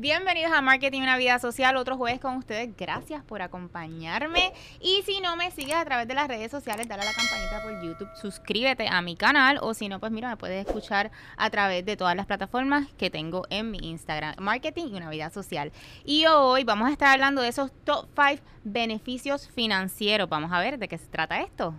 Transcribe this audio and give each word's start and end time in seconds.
Bienvenidos 0.00 0.52
a 0.52 0.62
Marketing 0.62 1.02
Una 1.02 1.16
Vida 1.16 1.40
Social, 1.40 1.76
otro 1.76 1.96
jueves 1.96 2.20
con 2.20 2.36
ustedes. 2.36 2.70
Gracias 2.76 3.24
por 3.24 3.42
acompañarme. 3.42 4.52
Y 4.80 5.02
si 5.02 5.20
no 5.20 5.34
me 5.34 5.50
sigues 5.50 5.74
a 5.74 5.84
través 5.84 6.06
de 6.06 6.14
las 6.14 6.28
redes 6.28 6.52
sociales, 6.52 6.86
dale 6.86 7.02
a 7.02 7.06
la 7.06 7.12
campanita 7.12 7.60
por 7.64 7.84
YouTube, 7.84 8.08
suscríbete 8.14 8.86
a 8.86 9.02
mi 9.02 9.16
canal 9.16 9.58
o 9.60 9.74
si 9.74 9.88
no, 9.88 9.98
pues 9.98 10.12
mira, 10.12 10.28
me 10.28 10.36
puedes 10.36 10.64
escuchar 10.64 11.10
a 11.36 11.50
través 11.50 11.84
de 11.84 11.96
todas 11.96 12.14
las 12.14 12.26
plataformas 12.26 12.86
que 12.96 13.10
tengo 13.10 13.44
en 13.50 13.72
mi 13.72 13.78
Instagram, 13.78 14.36
Marketing 14.38 14.86
y 14.92 14.94
Una 14.94 15.10
Vida 15.10 15.30
Social. 15.30 15.72
Y 16.04 16.26
hoy 16.26 16.62
vamos 16.62 16.90
a 16.90 16.92
estar 16.92 17.08
hablando 17.08 17.42
de 17.42 17.48
esos 17.48 17.72
top 17.82 18.06
5 18.14 18.40
beneficios 18.62 19.48
financieros. 19.48 20.28
Vamos 20.28 20.52
a 20.52 20.60
ver 20.60 20.78
de 20.78 20.86
qué 20.86 20.96
se 20.96 21.08
trata 21.08 21.40
esto. 21.40 21.74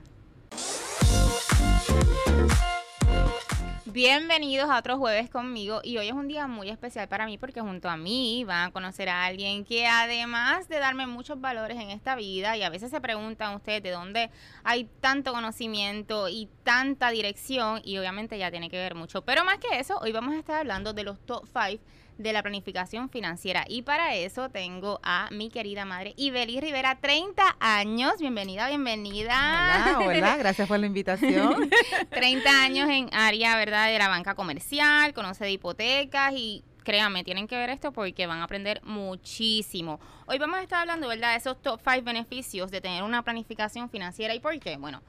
Bienvenidos 3.91 4.69
a 4.69 4.77
otro 4.77 4.99
jueves 4.99 5.31
conmigo 5.31 5.81
y 5.83 5.97
hoy 5.97 6.09
es 6.09 6.13
un 6.13 6.27
día 6.27 6.45
muy 6.45 6.69
especial 6.69 7.07
para 7.07 7.25
mí 7.25 7.39
porque 7.39 7.59
junto 7.61 7.89
a 7.89 7.97
mí 7.97 8.43
van 8.45 8.67
a 8.67 8.71
conocer 8.71 9.09
a 9.09 9.25
alguien 9.25 9.65
que 9.65 9.87
además 9.87 10.69
de 10.69 10.77
darme 10.77 11.07
muchos 11.07 11.41
valores 11.41 11.75
en 11.79 11.89
esta 11.89 12.15
vida 12.15 12.55
y 12.55 12.61
a 12.61 12.69
veces 12.69 12.91
se 12.91 13.01
preguntan 13.01 13.55
ustedes 13.55 13.81
de 13.81 13.89
dónde 13.89 14.29
hay 14.64 14.87
tanto 15.01 15.33
conocimiento 15.33 16.29
y 16.29 16.47
tanta 16.61 17.09
dirección 17.09 17.81
y 17.83 17.97
obviamente 17.97 18.37
ya 18.37 18.51
tiene 18.51 18.69
que 18.69 18.78
ver 18.78 18.93
mucho, 18.93 19.23
pero 19.23 19.43
más 19.43 19.57
que 19.57 19.79
eso, 19.79 19.97
hoy 19.97 20.11
vamos 20.11 20.36
a 20.36 20.37
estar 20.37 20.59
hablando 20.59 20.93
de 20.93 21.03
los 21.03 21.19
top 21.25 21.45
5 21.47 21.83
de 22.19 22.33
la 22.33 22.43
planificación 22.43 23.09
financiera. 23.09 23.65
Y 23.68 23.82
para 23.82 24.14
eso 24.15 24.50
tengo 24.50 25.00
a 25.04 25.29
mi 25.32 25.50
querida 25.50 25.86
madre 25.86 26.14
Ibeli 26.18 26.59
Rivera, 26.59 27.00
30 27.00 27.55
años. 27.59 28.14
Bienvenida, 28.19 28.68
bienvenida. 28.68 29.95
Hola, 29.97 30.07
hola, 30.07 30.37
gracias 30.37 30.68
por 30.68 30.79
la 30.79 30.86
invitación. 30.86 31.69
30 32.11 32.61
años 32.61 32.89
en 32.89 33.09
área, 33.14 33.55
¿verdad?, 33.55 33.88
de 33.88 33.97
la 33.97 34.09
banca 34.09 34.36
comercial, 34.36 35.14
conoce 35.14 35.45
de 35.45 35.52
hipotecas 35.53 36.33
y 36.36 36.64
créanme, 36.83 37.23
tienen 37.23 37.47
que 37.47 37.55
ver 37.55 37.69
esto 37.69 37.94
porque 37.94 38.28
van 38.28 38.39
a 38.39 38.44
aprender 38.44 38.81
muchísimo. 38.83 40.00
Hoy 40.25 40.38
vamos 40.39 40.59
a 40.59 40.64
estar 40.64 40.81
hablando, 40.81 41.08
¿verdad?, 41.08 41.31
de 41.31 41.38
esos 41.38 41.61
top 41.61 41.80
5 41.84 42.03
beneficios 42.03 42.70
de 42.70 42.81
tener 42.81 43.03
una 43.03 43.23
planificación 43.23 43.90
financiera. 43.90 44.36
¿Y 44.36 44.42
por 44.42 44.59
qué? 44.59 44.75
Bueno, 44.75 45.02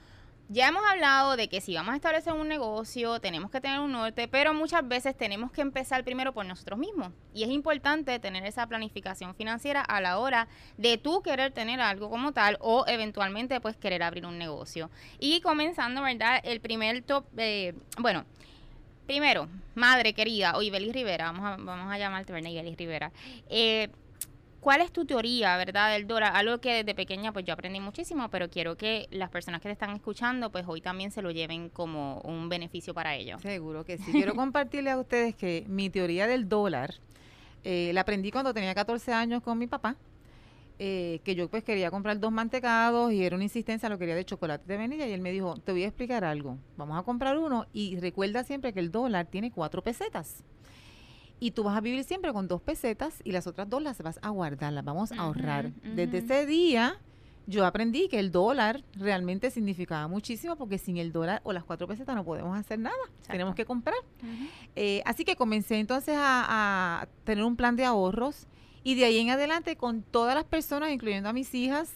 ya 0.52 0.66
hemos 0.66 0.82
hablado 0.84 1.36
de 1.36 1.48
que 1.48 1.60
si 1.60 1.76
vamos 1.76 1.92
a 1.92 1.96
establecer 1.96 2.32
un 2.32 2.48
negocio, 2.48 3.20
tenemos 3.20 3.52
que 3.52 3.60
tener 3.60 3.78
un 3.78 3.92
norte, 3.92 4.26
pero 4.26 4.52
muchas 4.52 4.86
veces 4.86 5.16
tenemos 5.16 5.52
que 5.52 5.60
empezar 5.60 6.02
primero 6.02 6.32
por 6.32 6.44
nosotros 6.44 6.76
mismos. 6.76 7.12
Y 7.32 7.44
es 7.44 7.50
importante 7.50 8.18
tener 8.18 8.44
esa 8.44 8.66
planificación 8.66 9.36
financiera 9.36 9.80
a 9.80 10.00
la 10.00 10.18
hora 10.18 10.48
de 10.76 10.98
tú 10.98 11.22
querer 11.22 11.52
tener 11.52 11.80
algo 11.80 12.10
como 12.10 12.32
tal 12.32 12.58
o 12.60 12.84
eventualmente 12.88 13.60
pues 13.60 13.76
querer 13.76 14.02
abrir 14.02 14.26
un 14.26 14.38
negocio. 14.38 14.90
Y 15.20 15.40
comenzando, 15.40 16.02
¿verdad? 16.02 16.40
El 16.42 16.60
primer 16.60 17.00
top, 17.02 17.26
eh, 17.36 17.72
bueno, 17.98 18.24
primero, 19.06 19.46
madre 19.76 20.14
querida, 20.14 20.56
o 20.56 20.62
Ibeli 20.62 20.90
Rivera, 20.90 21.26
vamos 21.26 21.46
a, 21.46 21.62
vamos 21.62 21.92
a 21.92 21.96
llamarte, 21.96 22.32
¿verdad? 22.32 22.50
Ibeli 22.50 22.74
Rivera. 22.74 23.12
Eh, 23.48 23.88
¿Cuál 24.60 24.82
es 24.82 24.92
tu 24.92 25.06
teoría, 25.06 25.56
verdad, 25.56 25.90
del 25.92 26.06
dólar? 26.06 26.36
Algo 26.36 26.60
que 26.60 26.74
desde 26.74 26.94
pequeña 26.94 27.32
pues 27.32 27.46
yo 27.46 27.54
aprendí 27.54 27.80
muchísimo, 27.80 28.28
pero 28.28 28.50
quiero 28.50 28.76
que 28.76 29.08
las 29.10 29.30
personas 29.30 29.62
que 29.62 29.68
te 29.68 29.72
están 29.72 29.90
escuchando 29.96 30.52
pues 30.52 30.66
hoy 30.68 30.82
también 30.82 31.10
se 31.10 31.22
lo 31.22 31.30
lleven 31.30 31.70
como 31.70 32.20
un 32.20 32.50
beneficio 32.50 32.92
para 32.92 33.14
ellos. 33.14 33.40
Seguro 33.40 33.84
que 33.86 33.96
sí. 33.96 34.12
Quiero 34.12 34.34
compartirle 34.36 34.90
a 34.90 34.98
ustedes 34.98 35.34
que 35.34 35.64
mi 35.66 35.88
teoría 35.88 36.26
del 36.26 36.46
dólar 36.46 36.94
eh, 37.64 37.90
la 37.94 38.02
aprendí 38.02 38.30
cuando 38.30 38.52
tenía 38.52 38.74
14 38.74 39.14
años 39.14 39.42
con 39.42 39.58
mi 39.58 39.66
papá. 39.66 39.96
Eh, 40.82 41.20
que 41.24 41.34
yo 41.34 41.50
pues 41.50 41.62
quería 41.62 41.90
comprar 41.90 42.18
dos 42.18 42.32
mantecados 42.32 43.12
y 43.12 43.22
era 43.22 43.36
una 43.36 43.44
insistencia, 43.44 43.90
lo 43.90 43.98
quería 43.98 44.14
de 44.14 44.24
chocolate 44.24 44.64
de 44.66 44.78
vainilla 44.78 45.06
y 45.06 45.12
él 45.12 45.20
me 45.20 45.30
dijo, 45.30 45.54
te 45.58 45.72
voy 45.72 45.84
a 45.84 45.86
explicar 45.88 46.24
algo, 46.24 46.56
vamos 46.78 46.98
a 46.98 47.02
comprar 47.02 47.36
uno 47.36 47.66
y 47.74 47.98
recuerda 48.00 48.44
siempre 48.44 48.72
que 48.72 48.80
el 48.80 48.90
dólar 48.90 49.26
tiene 49.26 49.50
cuatro 49.50 49.82
pesetas 49.82 50.42
y 51.40 51.52
tú 51.52 51.64
vas 51.64 51.76
a 51.76 51.80
vivir 51.80 52.04
siempre 52.04 52.32
con 52.32 52.46
dos 52.46 52.60
pesetas 52.60 53.20
y 53.24 53.32
las 53.32 53.46
otras 53.46 53.68
dos 53.68 53.82
las 53.82 54.00
vas 54.02 54.20
a 54.22 54.28
guardar, 54.28 54.72
las 54.72 54.84
vamos 54.84 55.10
a 55.10 55.16
ahorrar. 55.16 55.72
Desde 55.82 56.18
ese 56.18 56.46
día 56.46 56.98
yo 57.46 57.66
aprendí 57.66 58.08
que 58.08 58.20
el 58.20 58.30
dólar 58.30 58.84
realmente 58.94 59.50
significaba 59.50 60.06
muchísimo 60.06 60.56
porque 60.56 60.78
sin 60.78 60.98
el 60.98 61.10
dólar 61.10 61.40
o 61.42 61.52
las 61.52 61.64
cuatro 61.64 61.88
pesetas 61.88 62.14
no 62.14 62.24
podemos 62.24 62.56
hacer 62.56 62.78
nada, 62.78 62.96
tenemos 63.26 63.54
que 63.54 63.64
comprar. 63.64 63.96
Eh, 64.76 65.02
así 65.06 65.24
que 65.24 65.34
comencé 65.34 65.80
entonces 65.80 66.16
a, 66.16 67.00
a, 67.00 67.08
tener 67.24 67.44
un 67.44 67.56
plan 67.56 67.74
de 67.74 67.84
ahorros 67.86 68.46
y 68.82 68.94
de 68.94 69.04
ahí 69.04 69.18
en 69.18 69.30
adelante 69.30 69.76
con 69.76 70.02
todas 70.02 70.34
las 70.34 70.44
personas, 70.44 70.90
incluyendo 70.90 71.28
a 71.28 71.32
mis 71.32 71.54
hijas, 71.54 71.92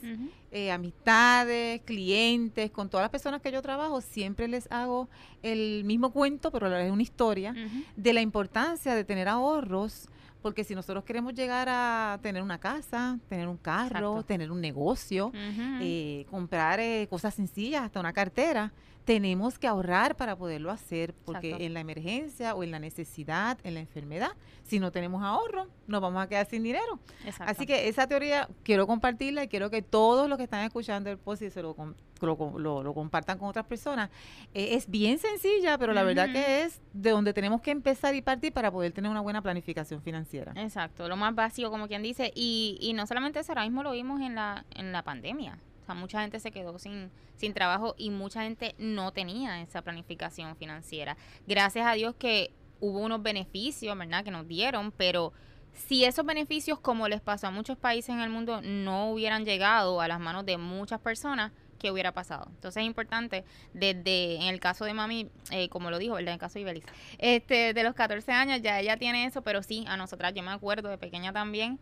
eh, 0.50 0.70
amistades, 0.70 1.80
clientes, 1.82 2.70
con 2.70 2.88
todas 2.88 3.04
las 3.04 3.10
personas 3.10 3.40
que 3.40 3.50
yo 3.50 3.62
trabajo, 3.62 4.00
siempre 4.00 4.48
les 4.48 4.70
hago 4.70 5.08
el 5.42 5.84
mismo 5.84 6.10
cuento, 6.10 6.50
pero 6.50 6.74
es 6.76 6.90
una 6.90 7.02
historia, 7.02 7.54
de 7.96 8.12
la 8.12 8.20
importancia 8.20 8.94
de 8.94 9.04
tener 9.04 9.28
ahorros, 9.28 10.08
porque 10.42 10.62
si 10.62 10.74
nosotros 10.74 11.04
queremos 11.04 11.32
llegar 11.34 11.68
a 11.70 12.18
tener 12.20 12.42
una 12.42 12.58
casa, 12.58 13.18
tener 13.30 13.48
un 13.48 13.56
carro, 13.56 14.22
tener 14.24 14.52
un 14.52 14.60
negocio, 14.60 15.32
eh, 15.80 16.26
comprar 16.30 16.80
eh, 16.80 17.06
cosas 17.08 17.32
sencillas, 17.32 17.82
hasta 17.82 17.98
una 17.98 18.12
cartera, 18.12 18.70
tenemos 19.04 19.58
que 19.58 19.66
ahorrar 19.66 20.16
para 20.16 20.34
poderlo 20.34 20.70
hacer, 20.70 21.14
porque 21.24 21.66
en 21.66 21.74
la 21.74 21.80
emergencia 21.80 22.54
o 22.54 22.62
en 22.62 22.70
la 22.70 22.78
necesidad, 22.78 23.58
en 23.62 23.74
la 23.74 23.80
enfermedad, 23.80 24.30
si 24.62 24.78
no 24.78 24.92
tenemos 24.92 25.22
ahorro, 25.22 25.68
nos 25.86 26.00
vamos 26.00 26.22
a 26.22 26.28
quedar 26.28 26.46
sin 26.46 26.62
dinero. 26.62 26.98
Así 27.40 27.66
que 27.66 27.88
esa 27.88 28.06
teoría 28.06 28.48
quiero 28.62 28.86
compartirla 28.86 29.44
y 29.44 29.48
quiero 29.48 29.68
que 29.68 29.82
todos 29.82 30.28
los 30.28 30.38
que 30.38 30.44
están 30.44 30.64
escuchando 30.64 31.10
el 31.10 31.18
post 31.18 31.42
y 31.42 31.50
se 31.50 31.60
lo, 31.60 31.76
lo, 32.22 32.94
compartan 32.94 33.38
con 33.38 33.48
otras 33.48 33.66
personas. 33.66 34.08
Eh, 34.54 34.74
es 34.74 34.88
bien 34.88 35.18
sencilla, 35.18 35.76
pero 35.76 35.92
la 35.92 36.02
verdad 36.02 36.32
que 36.32 36.62
es 36.62 36.80
de 36.94 37.10
donde 37.10 37.34
tenemos 37.34 37.60
que 37.60 37.72
empezar 37.72 38.14
y 38.14 38.22
partir 38.22 38.54
para 38.54 38.70
poder 38.70 38.92
tener 38.92 39.10
una 39.10 39.20
buena 39.20 39.42
planificación 39.42 40.00
financiera. 40.00 40.52
Exacto, 40.56 41.08
lo 41.08 41.16
más 41.16 41.34
básico, 41.34 41.70
como 41.70 41.88
quien 41.88 42.02
dice, 42.02 42.32
y, 42.34 42.78
y 42.80 42.94
no 42.94 43.06
solamente 43.06 43.40
eso, 43.40 43.52
ahora 43.52 43.64
mismo 43.64 43.82
lo 43.82 43.92
vimos 43.92 44.22
en 44.22 44.34
la, 44.34 44.64
en 44.74 44.92
la 44.92 45.02
pandemia. 45.02 45.58
O 45.84 45.86
sea, 45.86 45.94
mucha 45.94 46.22
gente 46.22 46.40
se 46.40 46.50
quedó 46.50 46.78
sin, 46.78 47.10
sin 47.36 47.52
trabajo 47.52 47.94
y 47.98 48.08
mucha 48.08 48.42
gente 48.42 48.74
no 48.78 49.12
tenía 49.12 49.60
esa 49.60 49.82
planificación 49.82 50.56
financiera. 50.56 51.18
Gracias 51.46 51.86
a 51.86 51.92
Dios 51.92 52.14
que 52.14 52.52
hubo 52.80 53.00
unos 53.00 53.22
beneficios, 53.22 53.96
¿verdad? 53.96 54.24
Que 54.24 54.30
nos 54.30 54.48
dieron, 54.48 54.92
pero 54.92 55.34
si 55.74 56.06
esos 56.06 56.24
beneficios, 56.24 56.80
como 56.80 57.06
les 57.06 57.20
pasó 57.20 57.48
a 57.48 57.50
muchos 57.50 57.76
países 57.76 58.14
en 58.14 58.20
el 58.20 58.30
mundo, 58.30 58.62
no 58.62 59.10
hubieran 59.10 59.44
llegado 59.44 60.00
a 60.00 60.08
las 60.08 60.20
manos 60.20 60.46
de 60.46 60.56
muchas 60.56 61.00
personas, 61.00 61.52
¿qué 61.78 61.90
hubiera 61.90 62.12
pasado? 62.12 62.46
Entonces 62.48 62.82
es 62.82 62.86
importante, 62.86 63.44
desde, 63.74 64.36
en 64.36 64.44
el 64.44 64.58
caso 64.58 64.86
de 64.86 64.94
mami, 64.94 65.28
eh, 65.50 65.68
como 65.68 65.90
lo 65.90 65.98
dijo, 65.98 66.14
¿verdad? 66.14 66.28
En 66.28 66.34
el 66.34 66.40
caso 66.40 66.54
de 66.54 66.60
Ibelis, 66.62 66.84
este, 67.18 67.74
de 67.74 67.82
los 67.82 67.94
14 67.94 68.32
años 68.32 68.62
ya 68.62 68.80
ella 68.80 68.96
tiene 68.96 69.26
eso, 69.26 69.42
pero 69.42 69.62
sí, 69.62 69.84
a 69.86 69.98
nosotras, 69.98 70.32
yo 70.32 70.42
me 70.42 70.50
acuerdo 70.50 70.88
de 70.88 70.96
pequeña 70.96 71.30
también, 71.30 71.78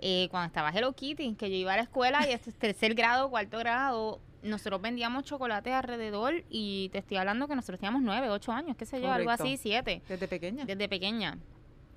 eh, 0.00 0.28
cuando 0.30 0.48
estaba 0.48 0.70
Hello 0.70 0.92
Kitty, 0.92 1.34
que 1.34 1.50
yo 1.50 1.56
iba 1.56 1.74
a 1.74 1.76
la 1.76 1.82
escuela 1.82 2.28
y 2.28 2.32
este 2.32 2.52
tercer 2.52 2.94
grado, 2.94 3.30
cuarto 3.30 3.58
grado, 3.58 4.20
nosotros 4.42 4.80
vendíamos 4.80 5.24
chocolate 5.24 5.72
alrededor 5.72 6.44
y 6.48 6.88
te 6.90 6.98
estoy 6.98 7.18
hablando 7.18 7.46
que 7.48 7.54
nosotros 7.54 7.78
teníamos 7.78 8.02
nueve, 8.02 8.28
ocho 8.30 8.52
años, 8.52 8.76
qué 8.76 8.86
sé 8.86 9.00
yo, 9.00 9.12
algo 9.12 9.30
así, 9.30 9.56
siete. 9.56 10.02
Desde 10.08 10.28
pequeña. 10.28 10.64
Desde 10.64 10.88
pequeña. 10.88 11.38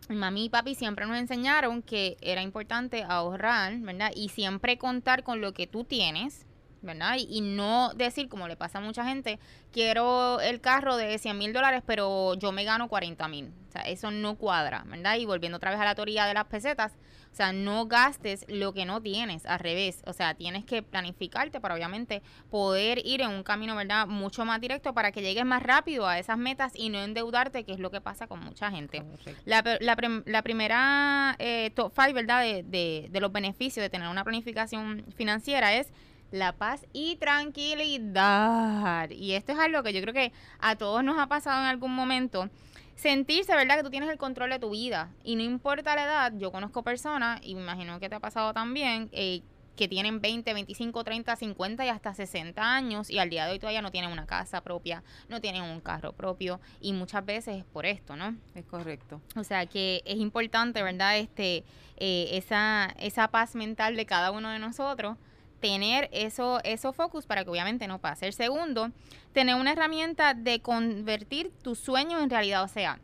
Mami 0.10 0.46
y 0.46 0.50
papi 0.50 0.76
siempre 0.76 1.06
nos 1.06 1.18
enseñaron 1.18 1.82
que 1.82 2.18
era 2.22 2.42
importante 2.42 3.04
ahorrar, 3.04 3.78
¿verdad? 3.80 4.12
Y 4.14 4.30
siempre 4.30 4.78
contar 4.78 5.24
con 5.24 5.40
lo 5.40 5.54
que 5.54 5.66
tú 5.66 5.86
tienes, 5.86 6.46
¿verdad? 6.84 7.16
Y, 7.18 7.28
y, 7.30 7.42
no 7.42 7.94
decir, 7.96 8.30
como 8.30 8.48
le 8.48 8.56
pasa 8.56 8.78
a 8.78 8.82
mucha 8.82 9.06
gente, 9.06 9.40
quiero 9.72 10.40
el 10.42 10.62
carro 10.62 10.98
de 10.98 11.18
100 11.18 11.38
mil 11.38 11.54
dólares, 11.54 11.82
pero 11.86 12.36
yo 12.36 12.52
me 12.52 12.64
gano 12.64 12.88
40 12.88 13.28
mil. 13.28 13.52
O 13.68 13.72
sea, 13.72 13.82
eso 13.82 14.12
no 14.12 14.36
cuadra, 14.36 14.84
¿verdad? 14.86 15.16
Y 15.18 15.26
volviendo 15.26 15.58
otra 15.58 15.72
vez 15.72 15.80
a 15.80 15.86
la 15.86 15.96
teoría 15.96 16.26
de 16.28 16.36
las 16.36 16.46
pesetas, 16.46 16.94
o 17.34 17.36
sea, 17.36 17.52
no 17.52 17.88
gastes 17.88 18.46
lo 18.48 18.74
que 18.74 18.86
no 18.86 19.02
tienes, 19.02 19.48
al 19.48 19.58
revés. 19.58 20.04
O 20.06 20.14
sea, 20.14 20.36
tienes 20.36 20.66
que 20.66 20.84
planificarte 20.84 21.60
para 21.60 21.74
obviamente 21.74 22.22
poder 22.52 23.04
ir 23.04 23.22
en 23.22 23.32
un 23.32 23.42
camino, 23.42 23.76
¿verdad? 23.76 24.06
Mucho 24.06 24.46
más 24.46 24.62
directo 24.62 24.94
para 24.94 25.12
que 25.12 25.24
llegues 25.24 25.44
más 25.44 25.64
rápido 25.64 26.08
a 26.08 26.20
esas 26.20 26.38
metas 26.38 26.74
y 26.76 26.90
no 26.90 27.02
endeudarte, 27.02 27.64
que 27.64 27.72
es 27.72 27.80
lo 27.80 27.90
que 27.90 28.02
pasa 28.02 28.28
con 28.28 28.40
mucha 28.40 28.70
gente. 28.70 29.04
La, 29.46 29.64
la, 29.80 29.98
la, 30.26 30.42
primera 30.44 31.36
eh, 31.40 31.72
top 31.74 31.92
five, 31.92 32.14
¿verdad? 32.14 32.44
De, 32.44 32.62
de, 32.62 33.08
de 33.10 33.20
los 33.20 33.32
beneficios 33.32 33.84
de 33.84 33.90
tener 33.90 34.08
una 34.10 34.24
planificación 34.24 35.04
financiera 35.16 35.74
es 35.74 35.92
la 36.34 36.54
paz 36.54 36.86
y 36.94 37.16
tranquilidad. 37.18 39.10
Y 39.12 39.34
esto 39.34 39.52
es 39.52 39.60
algo 39.60 39.84
que 39.84 39.94
yo 39.94 40.02
creo 40.02 40.16
que 40.16 40.34
a 40.60 40.76
todos 40.76 41.04
nos 41.04 41.20
ha 41.20 41.28
pasado 41.28 41.62
en 41.62 41.68
algún 41.68 41.94
momento 41.94 42.50
sentirse, 42.96 43.56
¿verdad? 43.56 43.78
Que 43.78 43.84
tú 43.84 43.92
tienes 43.92 44.10
el 44.10 44.18
control 44.18 44.50
de 44.50 44.58
tu 44.58 44.72
vida. 44.72 45.12
Y 45.24 45.36
no 45.36 45.44
importa 45.44 45.96
la 45.96 46.06
edad, 46.06 46.34
yo 46.36 46.52
conozco 46.52 46.82
personas, 46.82 47.40
y 47.44 47.54
me 47.54 47.62
imagino 47.62 48.00
que 48.00 48.10
te 48.10 48.16
ha 48.16 48.20
pasado 48.20 48.52
también, 48.52 49.10
eh, 49.12 49.44
que 49.76 49.88
tienen 49.88 50.22
20, 50.22 50.54
25, 50.56 51.04
30, 51.04 51.36
50 51.36 51.86
y 51.86 51.90
hasta 51.90 52.16
60 52.16 52.76
años 52.76 53.12
y 53.12 53.20
al 53.20 53.30
día 53.30 53.46
de 53.46 53.52
hoy 53.52 53.60
todavía 53.60 53.82
no 53.84 53.92
tienen 53.92 54.12
una 54.12 54.26
casa 54.26 54.62
propia, 54.62 55.04
no 55.30 55.40
tienen 55.40 55.62
un 55.64 55.82
carro 55.82 56.14
propio 56.14 56.60
y 56.80 56.94
muchas 56.94 57.26
veces 57.26 57.58
es 57.58 57.64
por 57.64 57.86
esto, 57.86 58.16
¿no? 58.16 58.36
Es 58.54 58.66
correcto. 58.66 59.22
O 59.36 59.44
sea 59.44 59.66
que 59.66 60.04
es 60.06 60.18
importante, 60.18 60.84
¿verdad? 60.84 61.18
Este, 61.18 61.64
eh, 61.98 62.30
esa, 62.34 62.94
esa 63.00 63.30
paz 63.30 63.56
mental 63.56 63.96
de 63.96 64.06
cada 64.06 64.30
uno 64.30 64.50
de 64.50 64.60
nosotros 64.60 65.18
tener 65.64 66.10
eso, 66.12 66.60
eso 66.66 66.92
focus 66.92 67.26
para 67.26 67.46
que 67.46 67.50
obviamente 67.50 67.88
no 67.88 67.98
pase. 67.98 68.28
El 68.28 68.34
segundo, 68.34 68.92
tener 69.32 69.56
una 69.56 69.72
herramienta 69.72 70.34
de 70.34 70.60
convertir 70.60 71.54
tus 71.62 71.80
sueños 71.80 72.22
en 72.22 72.30
realidad. 72.30 72.64
O 72.64 72.68
sea, 72.68 73.00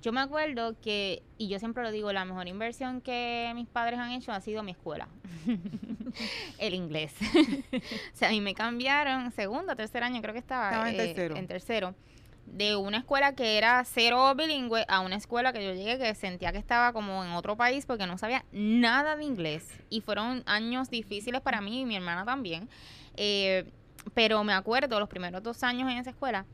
Yo 0.00 0.12
me 0.12 0.20
acuerdo 0.20 0.76
que, 0.80 1.24
y 1.38 1.48
yo 1.48 1.58
siempre 1.58 1.82
lo 1.82 1.90
digo, 1.90 2.12
la 2.12 2.24
mejor 2.24 2.46
inversión 2.46 3.00
que 3.00 3.50
mis 3.56 3.66
padres 3.66 3.98
han 3.98 4.12
hecho 4.12 4.30
ha 4.30 4.40
sido 4.40 4.62
mi 4.62 4.70
escuela. 4.70 5.08
el 6.58 6.74
inglés. 6.74 7.12
o 7.72 8.16
sea, 8.16 8.28
a 8.28 8.30
mí 8.30 8.40
me 8.40 8.54
cambiaron, 8.54 9.32
segundo, 9.32 9.74
tercer 9.74 10.04
año 10.04 10.22
creo 10.22 10.34
que 10.34 10.38
estaba. 10.38 10.68
Estaba 10.68 10.90
en 10.90 10.94
eh, 10.94 10.98
tercero. 10.98 11.36
En 11.36 11.46
tercero. 11.48 11.94
De 12.46 12.76
una 12.76 12.98
escuela 12.98 13.34
que 13.34 13.58
era 13.58 13.84
cero 13.84 14.34
bilingüe 14.36 14.84
a 14.88 15.00
una 15.00 15.16
escuela 15.16 15.52
que 15.52 15.64
yo 15.64 15.74
llegué 15.74 15.98
que 15.98 16.14
sentía 16.14 16.52
que 16.52 16.58
estaba 16.58 16.92
como 16.92 17.24
en 17.24 17.32
otro 17.32 17.56
país 17.56 17.84
porque 17.86 18.06
no 18.06 18.16
sabía 18.18 18.44
nada 18.52 19.16
de 19.16 19.24
inglés. 19.24 19.66
Y 19.90 20.00
fueron 20.00 20.42
años 20.46 20.90
difíciles 20.90 21.40
para 21.40 21.60
mí 21.60 21.80
y 21.80 21.84
mi 21.84 21.96
hermana 21.96 22.24
también. 22.24 22.68
Eh, 23.16 23.64
pero 24.12 24.44
me 24.44 24.52
acuerdo 24.52 25.00
los 25.00 25.08
primeros 25.08 25.42
dos 25.42 25.62
años 25.62 25.90
en 25.90 25.98
esa 25.98 26.10
escuela 26.10 26.44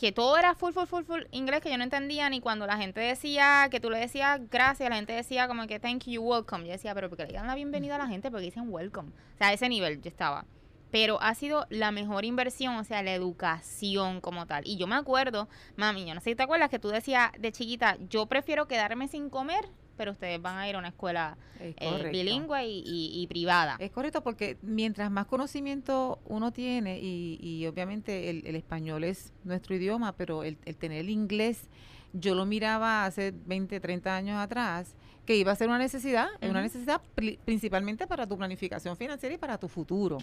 que 0.00 0.12
todo 0.12 0.38
era 0.38 0.54
full, 0.54 0.72
full, 0.72 0.86
full, 0.86 1.04
full 1.04 1.22
inglés 1.30 1.60
que 1.60 1.70
yo 1.70 1.76
no 1.76 1.84
entendía 1.84 2.30
ni 2.30 2.40
cuando 2.40 2.66
la 2.66 2.78
gente 2.78 3.00
decía 3.00 3.68
que 3.70 3.80
tú 3.80 3.90
le 3.90 3.98
decías 3.98 4.40
gracias, 4.50 4.88
la 4.88 4.96
gente 4.96 5.12
decía 5.12 5.46
como 5.46 5.66
que 5.66 5.78
thank 5.78 6.04
you, 6.06 6.22
welcome. 6.22 6.64
Yo 6.64 6.72
decía, 6.72 6.94
pero 6.94 7.10
porque 7.10 7.26
le 7.26 7.34
dan 7.34 7.46
la 7.46 7.54
bienvenida 7.54 7.96
a 7.96 7.98
la 7.98 8.06
gente 8.06 8.30
porque 8.30 8.46
dicen 8.46 8.64
welcome. 8.68 9.10
O 9.10 9.36
sea, 9.36 9.48
a 9.48 9.52
ese 9.52 9.68
nivel 9.68 10.00
yo 10.00 10.08
estaba. 10.08 10.46
Pero 10.90 11.20
ha 11.22 11.34
sido 11.34 11.66
la 11.70 11.90
mejor 11.92 12.24
inversión, 12.24 12.76
o 12.76 12.84
sea, 12.84 13.02
la 13.02 13.14
educación 13.14 14.20
como 14.20 14.46
tal. 14.46 14.62
Y 14.66 14.76
yo 14.76 14.86
me 14.86 14.96
acuerdo, 14.96 15.48
mami, 15.76 16.06
yo 16.06 16.14
no 16.14 16.20
sé 16.20 16.30
si 16.30 16.36
te 16.36 16.42
acuerdas 16.42 16.70
que 16.70 16.78
tú 16.78 16.88
decías 16.88 17.30
de 17.38 17.52
chiquita, 17.52 17.96
yo 18.08 18.26
prefiero 18.26 18.66
quedarme 18.66 19.08
sin 19.08 19.30
comer, 19.30 19.68
pero 19.96 20.12
ustedes 20.12 20.40
van 20.40 20.56
a 20.56 20.68
ir 20.68 20.76
a 20.76 20.78
una 20.78 20.88
escuela 20.88 21.36
Es 21.60 21.74
eh, 21.78 22.08
bilingüe 22.10 22.66
y, 22.66 22.78
y- 22.86 23.22
y 23.22 23.26
privada. 23.26 23.76
Es 23.78 23.90
correcto 23.90 24.22
porque 24.22 24.56
mientras 24.62 25.10
más 25.10 25.26
conocimiento 25.26 26.20
uno 26.24 26.52
tiene 26.52 26.98
y, 27.00 27.38
y 27.40 27.66
obviamente 27.66 28.30
el, 28.30 28.46
el 28.46 28.56
español 28.56 29.04
es 29.04 29.32
nuestro 29.44 29.74
idioma, 29.76 30.12
pero 30.16 30.42
el, 30.42 30.56
el 30.64 30.76
tener 30.76 31.00
el 31.00 31.10
inglés, 31.10 31.68
yo 32.14 32.34
lo 32.34 32.46
miraba 32.46 33.04
hace 33.04 33.32
20, 33.46 33.78
30 33.78 34.16
años 34.16 34.38
atrás, 34.38 34.96
que 35.30 35.36
iba 35.36 35.52
a 35.52 35.54
ser 35.54 35.68
una 35.68 35.78
necesidad, 35.78 36.26
una 36.40 36.50
Ujú. 36.54 36.60
necesidad 36.62 37.00
pri- 37.14 37.38
principalmente 37.44 38.08
para 38.08 38.26
tu 38.26 38.36
planificación 38.36 38.96
financiera 38.96 39.32
y 39.32 39.38
para 39.38 39.58
tu 39.58 39.68
futuro. 39.68 40.18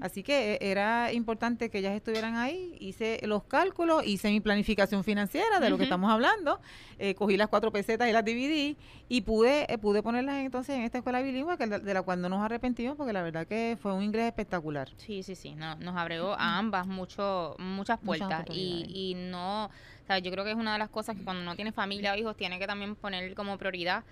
Así 0.00 0.22
que 0.22 0.54
eh, 0.54 0.58
era 0.62 1.12
importante 1.12 1.68
que 1.68 1.76
ellas 1.80 1.94
estuvieran 1.94 2.36
ahí, 2.36 2.74
hice 2.80 3.20
los 3.24 3.44
cálculos, 3.44 4.02
hice 4.06 4.30
mi 4.30 4.40
planificación 4.40 5.04
financiera 5.04 5.60
de 5.60 5.68
lo 5.68 5.76
que 5.76 5.82
estamos 5.82 6.10
hablando, 6.10 6.58
eh, 6.98 7.14
cogí 7.14 7.36
las 7.36 7.48
cuatro 7.48 7.70
pesetas 7.70 8.08
y 8.08 8.12
las 8.12 8.24
dividí 8.24 8.78
y 9.10 9.20
pude 9.20 9.70
eh, 9.70 9.76
pude 9.76 10.02
ponerlas 10.02 10.36
entonces 10.36 10.74
en 10.74 10.84
esta 10.84 10.96
escuela 10.98 11.20
bilingüe 11.20 11.58
que 11.58 11.66
de, 11.66 11.92
la 11.92 12.00
cual 12.00 12.22
no 12.22 12.30
nos 12.30 12.40
arrepentimos 12.42 12.96
porque 12.96 13.12
la 13.12 13.20
verdad 13.22 13.46
que 13.46 13.76
fue 13.78 13.92
un 13.92 14.02
inglés 14.02 14.24
espectacular. 14.24 14.88
Sí, 14.96 15.22
sí, 15.22 15.34
sí, 15.34 15.54
no, 15.54 15.74
nos 15.76 15.94
abrió 15.98 16.32
a 16.32 16.56
ambas 16.56 16.86
mucho, 16.86 17.56
muchas 17.58 17.98
puertas 18.00 18.46
y, 18.54 18.86
y 18.88 19.14
no, 19.16 19.68
¿sabes? 20.06 20.22
yo 20.22 20.30
creo 20.30 20.44
que 20.44 20.52
es 20.52 20.56
una 20.56 20.72
de 20.72 20.78
las 20.78 20.88
cosas 20.88 21.14
que 21.14 21.24
cuando 21.24 21.42
uno 21.42 21.54
tiene 21.56 21.72
familia 21.72 22.14
o 22.14 22.16
hijos 22.16 22.34
tiene 22.38 22.58
que 22.58 22.66
también 22.66 22.96
poner 22.96 23.34
como 23.34 23.58
prioridad 23.58 24.02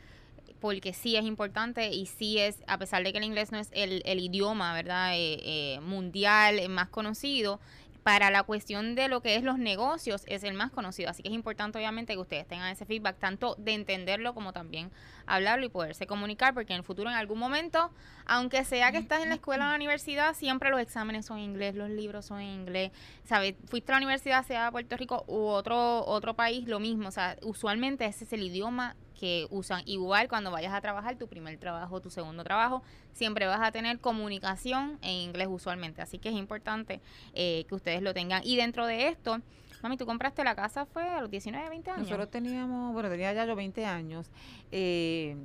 porque 0.64 0.94
sí 0.94 1.14
es 1.14 1.26
importante 1.26 1.90
y 1.90 2.06
sí 2.06 2.38
es, 2.38 2.64
a 2.66 2.78
pesar 2.78 3.04
de 3.04 3.12
que 3.12 3.18
el 3.18 3.24
inglés 3.24 3.52
no 3.52 3.58
es 3.58 3.68
el, 3.72 4.00
el 4.06 4.18
idioma, 4.18 4.72
¿verdad? 4.72 5.12
Eh, 5.12 5.38
eh, 5.42 5.80
mundial 5.80 6.58
eh, 6.58 6.68
más 6.68 6.88
conocido, 6.88 7.60
para 8.02 8.30
la 8.30 8.44
cuestión 8.44 8.94
de 8.94 9.08
lo 9.08 9.20
que 9.20 9.36
es 9.36 9.42
los 9.42 9.58
negocios 9.58 10.22
es 10.26 10.42
el 10.42 10.54
más 10.54 10.70
conocido. 10.70 11.10
Así 11.10 11.22
que 11.22 11.28
es 11.28 11.34
importante 11.34 11.76
obviamente 11.76 12.14
que 12.14 12.18
ustedes 12.18 12.48
tengan 12.48 12.72
ese 12.72 12.86
feedback, 12.86 13.18
tanto 13.18 13.56
de 13.58 13.74
entenderlo 13.74 14.32
como 14.32 14.54
también 14.54 14.90
hablarlo 15.26 15.66
y 15.66 15.68
poderse 15.68 16.06
comunicar, 16.06 16.54
porque 16.54 16.72
en 16.72 16.78
el 16.78 16.82
futuro 16.82 17.10
en 17.10 17.16
algún 17.16 17.38
momento, 17.38 17.90
aunque 18.24 18.64
sea 18.64 18.90
que 18.90 18.96
estás 18.96 19.22
en 19.22 19.28
la 19.28 19.34
escuela 19.34 19.64
o 19.64 19.66
en 19.66 19.72
la 19.72 19.76
universidad, 19.76 20.32
siempre 20.32 20.70
los 20.70 20.80
exámenes 20.80 21.26
son 21.26 21.40
en 21.40 21.44
inglés, 21.44 21.74
los 21.74 21.90
libros 21.90 22.24
son 22.24 22.40
en 22.40 22.48
inglés. 22.48 22.90
¿Sabes? 23.24 23.54
Fuiste 23.66 23.92
a 23.92 23.96
la 23.96 23.98
universidad, 23.98 24.46
sea 24.46 24.70
Puerto 24.70 24.96
Rico 24.96 25.24
u 25.26 25.44
otro, 25.44 26.06
otro 26.06 26.32
país, 26.32 26.66
lo 26.66 26.80
mismo. 26.80 27.08
O 27.08 27.12
sea, 27.12 27.36
usualmente 27.42 28.06
ese 28.06 28.24
es 28.24 28.32
el 28.32 28.44
idioma 28.44 28.96
que 29.18 29.46
usan. 29.50 29.82
Igual 29.86 30.28
cuando 30.28 30.50
vayas 30.50 30.72
a 30.72 30.80
trabajar, 30.80 31.16
tu 31.16 31.26
primer 31.28 31.58
trabajo, 31.58 32.00
tu 32.00 32.10
segundo 32.10 32.44
trabajo, 32.44 32.82
siempre 33.12 33.46
vas 33.46 33.60
a 33.62 33.72
tener 33.72 33.98
comunicación 34.00 34.98
en 35.02 35.12
inglés 35.12 35.48
usualmente. 35.50 36.02
Así 36.02 36.18
que 36.18 36.28
es 36.30 36.34
importante 36.34 37.00
eh, 37.32 37.64
que 37.68 37.74
ustedes 37.74 38.02
lo 38.02 38.12
tengan. 38.14 38.42
Y 38.44 38.56
dentro 38.56 38.86
de 38.86 39.08
esto, 39.08 39.40
mami, 39.82 39.96
tú 39.96 40.06
compraste 40.06 40.44
la 40.44 40.54
casa 40.54 40.86
fue 40.86 41.04
a 41.08 41.20
los 41.20 41.30
19, 41.30 41.68
20 41.68 41.90
años. 41.90 42.02
Nosotros 42.02 42.30
teníamos, 42.30 42.92
bueno, 42.92 43.08
tenía 43.08 43.32
ya 43.32 43.46
yo 43.46 43.54
20 43.56 43.84
años. 43.84 44.30
eh, 44.72 45.36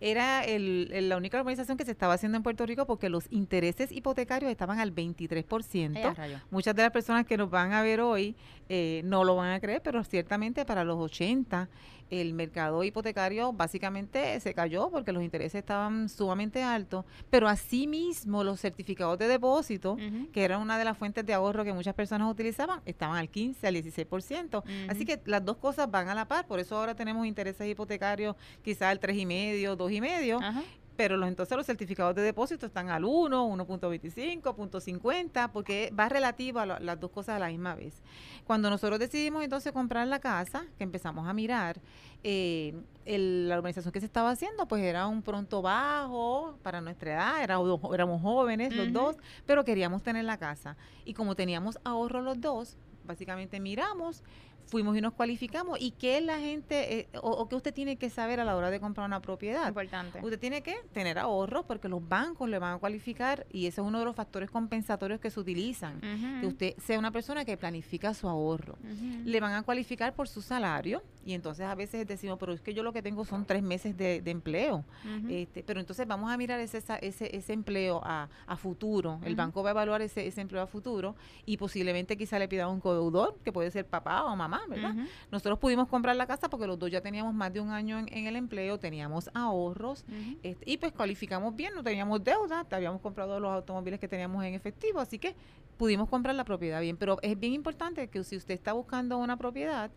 era 0.00 0.42
el- 0.44 0.88
el- 0.92 1.08
la 1.08 1.16
única 1.16 1.38
organización 1.38 1.76
que 1.76 1.84
se 1.84 1.90
estaba 1.90 2.14
haciendo 2.14 2.36
en 2.36 2.42
Puerto 2.42 2.64
Rico 2.66 2.86
porque 2.86 3.08
los 3.08 3.26
intereses 3.30 3.92
hipotecarios 3.92 4.50
estaban 4.50 4.78
al 4.80 4.90
23%. 4.92 5.98
Eh. 5.98 6.38
Muchas 6.50 6.74
de 6.74 6.82
las 6.82 6.90
personas 6.90 7.26
que 7.26 7.36
nos 7.36 7.50
van 7.50 7.72
a 7.72 7.82
ver 7.82 8.00
hoy 8.00 8.34
eh, 8.68 9.02
no 9.04 9.24
lo 9.24 9.34
van 9.36 9.52
a 9.52 9.60
creer, 9.60 9.82
pero 9.82 10.02
ciertamente 10.04 10.64
para 10.64 10.84
los 10.84 10.96
80 10.98 11.68
el 12.08 12.34
mercado 12.34 12.82
hipotecario 12.82 13.52
básicamente 13.52 14.38
se 14.40 14.52
cayó 14.52 14.90
porque 14.90 15.12
los 15.12 15.22
intereses 15.22 15.56
estaban 15.60 16.08
sumamente 16.08 16.60
altos, 16.62 17.04
pero 17.30 17.46
asimismo 17.48 18.42
los 18.42 18.60
certificados 18.60 19.16
de 19.18 19.28
depósito, 19.28 19.96
que 20.32 20.42
eran 20.44 20.60
una 20.60 20.76
de 20.76 20.84
las 20.84 20.98
fuentes 20.98 21.24
de 21.24 21.34
ahorro 21.34 21.62
que 21.64 21.72
muchas 21.72 21.94
personas 21.94 22.28
utilizaban, 22.28 22.80
estaban 22.84 23.16
al 23.16 23.28
15, 23.28 23.66
al 23.66 23.74
16%. 23.74 24.64
Así 24.88 25.04
Ujú. 25.04 25.06
que 25.06 25.20
las 25.26 25.44
dos 25.44 25.56
cosas 25.58 25.88
van 25.90 26.08
a 26.08 26.14
la 26.14 26.26
par, 26.26 26.46
por 26.48 26.58
eso 26.58 26.76
ahora 26.76 26.94
tenemos 26.96 27.26
intereses 27.26 27.68
hipotecarios 27.68 28.34
quizás 28.64 28.88
al 28.90 28.98
3,5, 28.98 29.76
2,5, 29.76 29.89
Ajá. 30.38 30.62
pero 30.96 31.16
los, 31.16 31.28
entonces 31.30 31.56
los 31.56 31.64
certificados 31.64 32.14
de 32.14 32.20
depósito 32.20 32.66
están 32.66 32.90
al 32.90 33.04
1, 33.06 33.46
1.25, 33.48 34.54
1.50, 34.54 35.50
porque 35.50 35.90
va 35.98 36.10
relativo 36.10 36.58
a 36.60 36.66
lo- 36.66 36.78
las 36.78 37.00
dos 37.00 37.10
cosas 37.10 37.36
a 37.36 37.38
la 37.38 37.48
misma 37.48 37.74
vez. 37.74 38.02
Cuando 38.44 38.68
nosotros 38.68 38.98
decidimos 38.98 39.42
entonces 39.42 39.72
comprar 39.72 40.06
la 40.08 40.18
casa, 40.18 40.66
que 40.76 40.84
empezamos 40.84 41.26
a 41.26 41.32
mirar, 41.32 41.80
eh, 42.22 42.74
el- 43.06 43.48
la 43.48 43.56
urbanización 43.58 43.92
que 43.92 44.00
se 44.00 44.06
estaba 44.06 44.30
haciendo, 44.30 44.66
pues 44.68 44.82
era 44.82 45.06
un 45.06 45.22
pronto 45.22 45.62
bajo 45.62 46.58
para 46.62 46.82
nuestra 46.82 47.12
edad, 47.14 47.42
era- 47.42 47.58
éramos 47.94 48.20
jóvenes 48.20 48.74
los 48.76 48.92
dos, 48.92 49.16
pero 49.46 49.64
queríamos 49.64 50.02
tener 50.02 50.24
la 50.24 50.36
casa. 50.36 50.76
Y 51.06 51.14
como 51.14 51.34
teníamos 51.34 51.78
ahorro 51.82 52.20
los 52.20 52.38
dos, 52.42 52.76
básicamente 53.06 53.58
miramos, 53.58 54.22
fuimos 54.70 54.96
y 54.96 55.00
nos 55.00 55.12
cualificamos. 55.12 55.80
¿Y 55.80 55.90
qué 55.90 56.20
la 56.20 56.38
gente, 56.38 57.00
eh, 57.00 57.08
o, 57.22 57.30
o 57.30 57.48
qué 57.48 57.56
usted 57.56 57.74
tiene 57.74 57.96
que 57.96 58.08
saber 58.08 58.40
a 58.40 58.44
la 58.44 58.56
hora 58.56 58.70
de 58.70 58.80
comprar 58.80 59.06
una 59.06 59.20
propiedad? 59.20 59.66
Importante. 59.68 60.20
Usted 60.22 60.38
tiene 60.38 60.62
que 60.62 60.76
tener 60.92 61.18
ahorros 61.18 61.64
porque 61.66 61.88
los 61.88 62.06
bancos 62.08 62.48
le 62.48 62.58
van 62.58 62.76
a 62.76 62.78
cualificar 62.78 63.46
y 63.52 63.66
ese 63.66 63.80
es 63.80 63.86
uno 63.86 63.98
de 63.98 64.04
los 64.04 64.14
factores 64.16 64.50
compensatorios 64.50 65.20
que 65.20 65.30
se 65.30 65.40
utilizan. 65.40 66.00
Que 66.40 66.46
usted 66.46 66.76
sea 66.78 66.98
una 66.98 67.10
persona 67.10 67.44
que 67.44 67.56
planifica 67.56 68.14
su 68.14 68.28
ahorro. 68.28 68.76
Le 69.24 69.40
van 69.40 69.52
a 69.54 69.62
cualificar 69.62 70.14
por 70.14 70.28
su 70.28 70.40
salario 70.40 71.02
y 71.26 71.34
entonces 71.34 71.66
a 71.66 71.74
veces 71.74 72.06
decimos, 72.06 72.38
pero 72.38 72.52
es 72.52 72.60
que 72.60 72.72
yo 72.72 72.82
lo 72.82 72.92
que 72.92 73.02
tengo 73.02 73.24
son 73.24 73.44
tres 73.44 73.62
meses 73.62 73.96
de, 73.96 74.22
de 74.22 74.30
empleo. 74.30 74.84
Este, 75.28 75.62
pero 75.64 75.80
entonces 75.80 76.06
vamos 76.06 76.30
a 76.30 76.36
mirar 76.36 76.60
ese, 76.60 76.82
ese, 77.00 77.36
ese 77.36 77.52
empleo 77.52 78.00
a, 78.04 78.28
a 78.46 78.56
futuro. 78.56 79.20
El 79.24 79.34
banco 79.36 79.62
va 79.62 79.70
a 79.70 79.72
evaluar 79.72 80.00
ese, 80.02 80.26
ese 80.26 80.40
empleo 80.40 80.62
a 80.62 80.66
futuro 80.66 81.16
y 81.44 81.56
posiblemente 81.56 82.16
quizá 82.16 82.38
le 82.38 82.46
pida 82.48 82.68
un 82.68 82.80
codeudor, 82.80 83.36
que 83.44 83.52
puede 83.52 83.70
ser 83.70 83.86
papá 83.86 84.24
o 84.24 84.36
mamá, 84.36 84.59
¿verdad? 84.68 84.94
Nosotros 85.30 85.58
pudimos 85.58 85.88
comprar 85.88 86.16
la 86.16 86.26
casa 86.26 86.48
porque 86.50 86.66
los 86.66 86.78
dos 86.78 86.90
ya 86.90 87.00
teníamos 87.00 87.34
más 87.34 87.52
de 87.52 87.60
un 87.60 87.70
año 87.70 87.98
en, 87.98 88.08
en 88.12 88.26
el 88.26 88.36
empleo, 88.36 88.78
teníamos 88.78 89.30
ahorros 89.34 90.04
este, 90.42 90.70
y 90.70 90.76
pues 90.76 90.92
cualificamos 90.92 91.54
bien, 91.54 91.74
no 91.74 91.82
teníamos 91.82 92.22
deuda, 92.22 92.64
te 92.64 92.74
habíamos 92.74 93.00
comprado 93.00 93.38
los 93.40 93.52
automóviles 93.52 94.00
que 94.00 94.08
teníamos 94.08 94.44
en 94.44 94.54
efectivo, 94.54 95.00
así 95.00 95.18
que 95.18 95.34
pudimos 95.76 96.08
comprar 96.08 96.34
la 96.34 96.44
propiedad 96.44 96.80
bien. 96.80 96.96
Pero 96.96 97.18
es 97.22 97.38
bien 97.38 97.54
importante 97.54 98.08
que 98.08 98.22
si 98.24 98.36
usted 98.36 98.54
está 98.54 98.72
buscando 98.72 99.18
una 99.18 99.36
propiedad, 99.36 99.90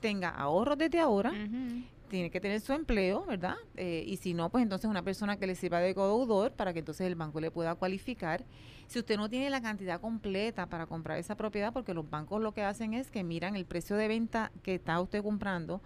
tenga 0.00 0.30
ahorros 0.30 0.78
desde 0.78 1.00
ahora. 1.00 1.32
Tiene 2.08 2.30
que 2.30 2.40
tener 2.40 2.60
su 2.60 2.72
empleo, 2.72 3.24
¿verdad? 3.26 3.56
Eh, 3.76 4.04
y 4.06 4.16
si 4.16 4.34
no, 4.34 4.50
pues 4.50 4.62
entonces 4.62 4.90
una 4.90 5.02
persona 5.02 5.36
que 5.36 5.46
le 5.46 5.54
sirva 5.54 5.80
de 5.80 5.94
codeudor 5.94 6.52
para 6.52 6.72
que 6.72 6.80
entonces 6.80 7.06
el 7.06 7.14
banco 7.14 7.40
le 7.40 7.50
pueda 7.50 7.74
cualificar. 7.74 8.44
Si 8.86 8.98
usted 8.98 9.16
no 9.16 9.28
tiene 9.28 9.50
la 9.50 9.60
cantidad 9.60 10.00
completa 10.00 10.66
para 10.66 10.86
comprar 10.86 11.18
esa 11.18 11.36
propiedad, 11.36 11.72
porque 11.72 11.94
los 11.94 12.08
bancos 12.08 12.42
lo 12.42 12.52
que 12.52 12.62
hacen 12.62 12.94
es 12.94 13.10
que 13.10 13.22
miran 13.22 13.54
el 13.54 13.66
precio 13.66 13.96
de 13.96 14.08
venta 14.08 14.50
que 14.62 14.74
está 14.74 15.00
usted 15.00 15.22
comprando, 15.22 15.82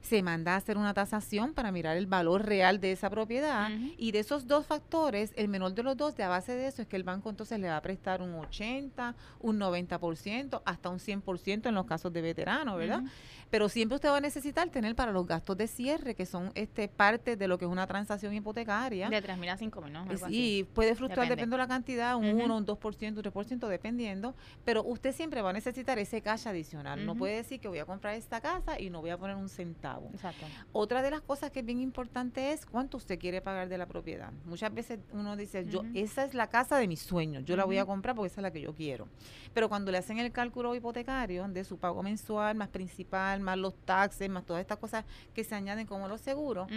se 0.00 0.22
manda 0.22 0.54
a 0.54 0.56
hacer 0.56 0.78
una 0.78 0.94
tasación 0.94 1.52
para 1.52 1.70
mirar 1.72 1.96
el 1.96 2.06
valor 2.06 2.46
real 2.46 2.80
de 2.80 2.92
esa 2.92 3.10
propiedad 3.10 3.70
y 3.98 4.12
de 4.12 4.20
esos 4.20 4.46
dos 4.46 4.66
factores, 4.66 5.32
el 5.36 5.48
menor 5.48 5.74
de 5.74 5.82
los 5.82 5.96
dos, 5.96 6.16
de 6.16 6.22
a 6.22 6.28
base 6.28 6.54
de 6.54 6.66
eso 6.66 6.82
es 6.82 6.88
que 6.88 6.96
el 6.96 7.04
banco 7.04 7.28
entonces 7.28 7.58
le 7.60 7.68
va 7.68 7.76
a 7.76 7.82
prestar 7.82 8.22
un 8.22 8.34
80, 8.34 9.14
un 9.40 9.58
90%, 9.58 10.62
hasta 10.64 10.88
un 10.88 10.98
100% 10.98 11.68
en 11.68 11.74
los 11.74 11.84
casos 11.84 12.12
de 12.12 12.22
veteranos, 12.22 12.78
¿verdad? 12.78 13.00
Ujú. 13.00 13.10
Pero 13.50 13.68
siempre 13.68 13.96
usted 13.96 14.08
va 14.08 14.18
a 14.18 14.20
necesitar 14.20 14.68
tener 14.70 14.94
para 14.94 15.12
los 15.12 15.26
gastos 15.26 15.56
de 15.56 15.66
cierre, 15.66 16.14
que 16.14 16.24
son 16.24 16.52
este 16.54 16.88
parte 16.88 17.36
de 17.36 17.48
lo 17.48 17.58
que 17.58 17.64
es 17.64 17.70
una 17.70 17.86
transacción 17.86 18.32
hipotecaria. 18.32 19.08
De 19.08 19.22
3.000 19.22 19.50
a 19.50 19.58
5.000, 19.58 19.90
¿no? 19.90 20.00
Algo 20.02 20.26
así. 20.26 20.34
Sí, 20.34 20.68
puede 20.72 20.94
fluctuar, 20.94 21.28
depende 21.28 21.54
de 21.54 21.58
la 21.58 21.68
cantidad, 21.68 22.16
un 22.16 22.30
Ujú. 22.30 22.44
1, 22.44 22.56
un 22.56 22.66
2%, 22.66 23.16
un 23.16 23.22
3%, 23.22 23.68
dependiendo. 23.68 24.34
Pero 24.64 24.84
usted 24.84 25.12
siempre 25.12 25.42
va 25.42 25.50
a 25.50 25.52
necesitar 25.52 25.98
ese 25.98 26.22
cash 26.22 26.46
adicional. 26.46 27.04
No 27.04 27.14
puede 27.16 27.36
decir 27.36 27.60
que 27.60 27.68
voy 27.68 27.78
a 27.78 27.84
comprar 27.84 28.14
esta 28.14 28.40
casa 28.40 28.80
y 28.80 28.90
no 28.90 29.00
voy 29.00 29.10
a 29.10 29.18
poner 29.18 29.36
un 29.36 29.48
centavo. 29.48 30.10
Exacto. 30.14 30.46
Otra 30.72 31.02
de 31.02 31.10
las 31.10 31.20
cosas 31.20 31.50
que 31.50 31.60
es 31.60 31.66
bien 31.66 31.80
importante 31.80 32.52
es 32.52 32.66
cuánto 32.66 32.96
usted 32.96 33.18
quiere 33.18 33.40
pagar 33.40 33.68
de 33.68 33.78
la 33.78 33.86
propiedad. 33.86 34.32
Muchas 34.44 34.72
veces 34.72 35.00
uno 35.12 35.36
dice, 35.36 35.66
yo, 35.66 35.82
esa 35.94 36.24
es 36.24 36.34
la 36.34 36.48
casa 36.48 36.78
de 36.78 36.86
mis 36.86 37.00
sueños, 37.00 37.44
yo 37.44 37.56
la 37.56 37.64
voy 37.64 37.78
a 37.78 37.84
comprar 37.84 38.14
porque 38.14 38.28
esa 38.28 38.40
es 38.40 38.42
la 38.42 38.50
que 38.50 38.60
yo 38.60 38.74
quiero. 38.74 39.08
Pero 39.52 39.68
cuando 39.68 39.90
le 39.90 39.98
hacen 39.98 40.18
el 40.18 40.30
cálculo 40.30 40.74
hipotecario 40.74 41.48
de 41.48 41.64
su 41.64 41.78
pago 41.78 42.02
mensual, 42.02 42.54
más 42.54 42.68
principal, 42.68 43.39
más 43.40 43.58
los 43.58 43.74
taxes, 43.84 44.28
más 44.28 44.44
todas 44.44 44.60
estas 44.60 44.78
cosas 44.78 45.04
que 45.34 45.44
se 45.44 45.54
añaden 45.54 45.86
como 45.86 46.08
los 46.08 46.20
seguros, 46.20 46.68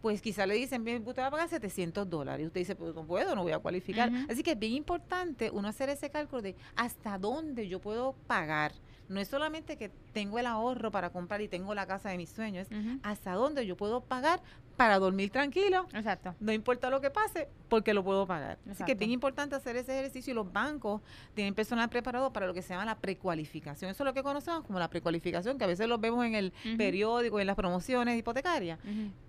pues 0.00 0.22
quizá 0.22 0.46
le 0.46 0.54
dicen, 0.54 0.84
bien, 0.84 1.02
usted 1.06 1.22
va 1.22 1.26
a 1.26 1.30
pagar 1.30 1.48
700 1.48 2.08
dólares. 2.08 2.44
Y 2.44 2.46
usted 2.46 2.60
dice, 2.60 2.76
pues 2.76 2.94
no 2.94 3.04
puedo, 3.04 3.34
no 3.34 3.42
voy 3.42 3.52
a 3.52 3.58
cualificar. 3.58 4.10
Así 4.28 4.42
que 4.42 4.52
es 4.52 4.58
bien 4.58 4.74
importante 4.74 5.50
uno 5.50 5.68
hacer 5.68 5.88
ese 5.88 6.10
cálculo 6.10 6.42
de 6.42 6.56
hasta 6.76 7.18
dónde 7.18 7.68
yo 7.68 7.80
puedo 7.80 8.14
pagar. 8.26 8.72
No 9.08 9.18
es 9.18 9.26
solamente 9.26 9.76
que 9.76 9.90
tengo 10.12 10.38
el 10.38 10.46
ahorro 10.46 10.92
para 10.92 11.10
comprar 11.10 11.40
y 11.40 11.48
tengo 11.48 11.74
la 11.74 11.84
casa 11.86 12.10
de 12.10 12.16
mis 12.16 12.30
sueños, 12.30 12.68
es 12.70 12.78
hasta 13.02 13.32
dónde 13.32 13.66
yo 13.66 13.76
puedo 13.76 14.02
pagar 14.02 14.40
para 14.80 14.98
dormir 14.98 15.28
tranquilo. 15.28 15.86
Exacto. 15.92 16.34
No 16.40 16.52
importa 16.52 16.88
lo 16.88 17.02
que 17.02 17.10
pase, 17.10 17.48
porque 17.68 17.92
lo 17.92 18.02
puedo 18.02 18.26
pagar. 18.26 18.56
Así 18.70 18.82
que 18.84 18.92
es 18.92 18.98
bien 18.98 19.10
importante 19.10 19.54
hacer 19.54 19.76
ese 19.76 19.92
ejercicio 19.98 20.30
y 20.30 20.34
los 20.34 20.50
bancos 20.50 21.02
tienen 21.34 21.54
personal 21.54 21.90
preparado 21.90 22.32
para 22.32 22.46
lo 22.46 22.54
que 22.54 22.62
se 22.62 22.70
llama 22.72 22.86
la 22.86 22.96
precualificación. 22.96 23.90
Eso 23.90 24.04
es 24.04 24.06
lo 24.06 24.14
que 24.14 24.22
conocemos 24.22 24.64
como 24.64 24.78
la 24.78 24.88
precualificación, 24.88 25.58
que 25.58 25.64
a 25.64 25.66
veces 25.66 25.86
lo 25.86 25.98
vemos 25.98 26.24
en 26.24 26.34
el 26.34 26.54
periódico, 26.78 27.38
en 27.38 27.46
las 27.46 27.56
promociones 27.56 28.18
hipotecarias. 28.18 28.78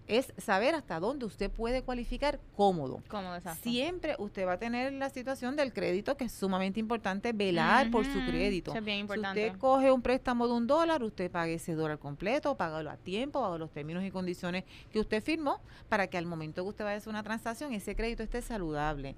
Es 0.08 0.34
saber 0.38 0.74
hasta 0.76 1.00
dónde 1.00 1.26
usted 1.26 1.50
puede 1.52 1.84
cualificar 1.84 2.40
cómodo. 2.56 3.02
Cómodo, 3.08 3.36
exacto. 3.36 3.62
Siempre 3.64 4.16
usted 4.20 4.46
va 4.48 4.54
a 4.54 4.58
tener 4.58 4.92
la 4.94 5.10
situación 5.10 5.56
del 5.58 5.72
crédito, 5.74 6.18
que 6.18 6.26
es 6.26 6.32
sumamente 6.32 6.80
importante 6.80 7.34
velar 7.34 7.92
por 7.92 8.06
su 8.06 8.20
crédito. 8.26 8.72
Eso 8.72 8.80
es 8.80 8.86
bien 8.86 8.98
Si 8.98 9.02
importante. 9.02 9.48
usted 9.48 9.60
coge 9.60 9.92
un 9.92 10.02
préstamo 10.02 10.48
de 10.48 10.54
un 10.54 10.66
dólar, 10.68 11.04
usted 11.04 11.30
pague 11.30 11.56
ese 11.56 11.76
dólar 11.76 12.00
completo, 12.00 12.56
págalo 12.56 12.90
a 12.90 12.98
tiempo, 12.98 13.42
bajo 13.42 13.58
los 13.58 13.72
términos 13.72 14.04
y 14.04 14.12
condiciones 14.12 14.64
que 14.92 15.00
usted 15.00 15.22
firmó, 15.42 15.60
para 15.90 16.08
que 16.08 16.18
al 16.18 16.26
momento 16.26 16.64
que 16.64 16.70
usted 16.70 16.84
vaya 16.84 16.96
a 16.96 16.98
hacer 16.98 17.10
una 17.10 17.24
transacción, 17.24 17.74
ese 17.74 17.96
crédito 17.96 18.24
esté 18.24 18.42
saludable. 18.42 19.16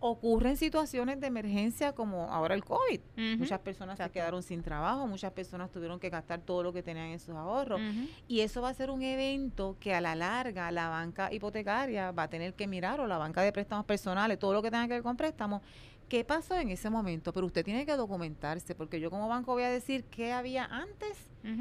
Ocurren 0.00 0.56
situaciones 0.58 1.18
de 1.20 1.28
emergencia 1.28 1.92
como 1.92 2.30
ahora 2.30 2.54
el 2.54 2.62
COVID. 2.62 3.00
Muchas 3.38 3.58
personas 3.60 3.96
se 3.96 4.10
quedaron 4.10 4.42
sin 4.42 4.62
trabajo, 4.62 5.06
muchas 5.06 5.32
personas 5.32 5.70
tuvieron 5.70 5.98
que 5.98 6.10
gastar 6.10 6.40
todo 6.40 6.62
lo 6.62 6.72
que 6.74 6.82
tenían 6.82 7.06
en 7.06 7.18
sus 7.18 7.34
ahorros. 7.34 7.80
Y 8.28 8.40
eso 8.40 8.60
va 8.60 8.68
a 8.68 8.74
ser 8.74 8.90
un 8.90 9.02
evento 9.02 9.76
que 9.80 9.94
a 9.94 10.00
la 10.02 10.14
larga 10.14 10.70
la 10.70 10.88
banca 10.90 11.32
hipotecaria 11.32 12.10
va 12.10 12.24
a 12.24 12.28
tener 12.28 12.52
que 12.52 12.66
mirar 12.66 13.00
o 13.00 13.06
la 13.06 13.16
banca 13.16 13.40
de 13.40 13.50
préstamos 13.52 13.86
personales, 13.86 14.38
todo 14.38 14.52
lo 14.52 14.62
que 14.62 14.70
tenga 14.70 14.86
que 14.86 14.94
ver 14.94 15.02
con 15.02 15.16
préstamos. 15.16 15.62
¿Qué 16.08 16.24
pasó 16.24 16.58
en 16.58 16.70
ese 16.70 16.90
momento? 16.90 17.32
Pero 17.32 17.46
usted 17.46 17.64
tiene 17.64 17.86
que 17.86 17.96
documentarse, 17.96 18.74
porque 18.74 19.00
yo 19.00 19.10
como 19.10 19.28
banco 19.28 19.52
voy 19.52 19.62
a 19.62 19.70
decir 19.70 20.04
qué 20.04 20.32
había 20.32 20.64
antes 20.64 21.16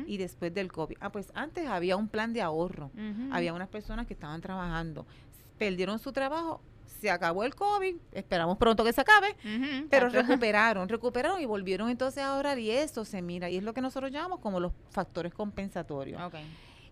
y 0.08 0.18
después 0.18 0.54
del 0.54 0.72
COVID. 0.72 0.96
Ah, 1.02 1.12
pues 1.12 1.32
antes 1.36 1.68
había 1.68 1.98
un 1.98 2.08
plan 2.08 2.32
de 2.34 2.42
ahorro. 2.42 2.92
Había 3.32 3.54
unas 3.54 3.68
personas 3.70 4.08
que 4.08 4.14
estaban 4.14 4.42
trabajando, 4.42 5.06
perdieron 5.58 6.00
su 6.00 6.12
trabajo, 6.12 6.62
se 7.02 7.10
acabó 7.12 7.44
el 7.44 7.54
COVID, 7.54 7.96
esperamos 8.14 8.58
pronto 8.58 8.84
que 8.86 8.94
se 8.94 9.02
acabe, 9.02 9.36
pero 9.90 10.08
recuperaron, 10.10 10.88
recuperaron 10.88 11.42
y 11.42 11.46
volvieron 11.46 11.90
entonces 11.90 12.24
a 12.24 12.34
ahorrar 12.36 12.60
y 12.60 12.72
eso 12.72 13.04
se 13.04 13.22
mira 13.22 13.50
y 13.50 13.58
es 13.58 13.64
lo 13.64 13.74
que 13.74 13.82
nosotros 13.82 14.10
llamamos 14.12 14.40
como 14.40 14.60
los 14.62 14.72
factores 14.90 15.34
compensatorios. 15.34 16.22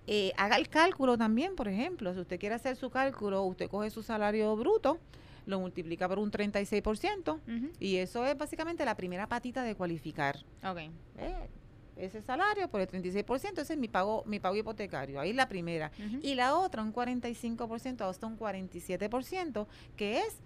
Eh, 0.08 0.34
haga 0.36 0.58
el 0.58 0.67
cálculo 0.67 1.17
también, 1.17 1.55
por 1.55 1.67
ejemplo, 1.70 2.13
si 2.13 2.20
usted 2.20 2.39
quiere 2.39 2.55
hacer 2.55 2.75
su 2.75 2.89
cálculo, 2.89 3.43
usted 3.43 3.70
coge 3.70 3.89
su 3.89 4.03
salario 4.03 4.53
bruto, 4.58 4.98
lo 5.45 5.60
multiplica 5.60 6.07
por 6.07 6.19
un 6.19 6.31
36% 6.31 7.33
Ujú. 7.36 7.71
y 7.79 7.98
eso 7.98 8.25
es 8.25 8.38
básicamente 8.38 8.86
la 8.86 8.95
primera 8.95 9.27
patita 9.27 9.63
de 9.63 9.75
cualificar. 9.75 10.38
Ok. 10.63 10.77
Eh, 11.17 11.50
ese 11.98 12.21
salario 12.21 12.67
por 12.69 12.81
el 12.81 12.88
36%, 12.88 13.60
ese 13.62 13.74
es 13.74 13.79
mi 13.79 13.88
pago, 13.88 14.24
mi 14.25 14.39
pago 14.39 14.55
hipotecario, 14.55 15.19
ahí 15.19 15.31
es 15.31 15.36
la 15.36 15.48
primera. 15.48 15.91
Y 16.21 16.36
la 16.36 16.55
otra, 16.57 16.81
un 16.81 16.93
45% 16.93 18.01
hasta 18.10 18.25
un 18.27 18.38
47%, 18.39 19.67
que 19.95 20.19
es 20.19 20.38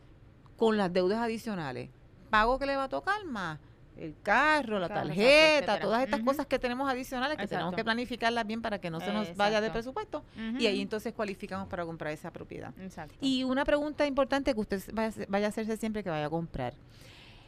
con 0.57 0.75
las 0.77 0.91
deudas 0.91 1.19
adicionales. 1.19 1.89
Pago 2.29 2.59
que 2.59 2.65
le 2.65 2.75
va 2.75 2.85
a 2.85 2.89
tocar 2.89 3.23
más 3.25 3.59
el 3.97 4.15
carro, 4.21 4.79
la 4.79 4.89
tarjeta, 4.89 5.55
etcétera. 5.55 5.79
todas 5.79 6.03
estas 6.03 6.21
cosas 6.21 6.45
que 6.45 6.59
tenemos 6.59 6.89
adicionales 6.89 7.37
que 7.37 7.47
tenemos 7.47 7.73
que 7.73 7.83
planificarlas 7.83 8.45
bien 8.45 8.61
para 8.61 8.79
que 8.79 8.89
no 8.89 8.99
se 8.99 9.11
nos 9.11 9.35
vaya 9.35 9.61
de 9.61 9.69
presupuesto. 9.69 10.23
Y 10.59 10.67
ahí 10.67 10.81
entonces 10.81 11.13
cualificamos 11.13 11.67
para 11.67 11.85
comprar 11.85 12.13
esa 12.13 12.31
propiedad. 12.31 12.73
Exacto. 12.79 13.15
Y 13.21 13.43
una 13.43 13.65
pregunta 13.65 14.05
importante 14.05 14.53
que 14.53 14.59
usted 14.59 14.81
vaya, 14.93 15.45
a 15.45 15.49
hacerse 15.49 15.77
siempre 15.77 16.03
que 16.03 16.09
vaya 16.09 16.25
a 16.25 16.29
comprar. 16.29 16.73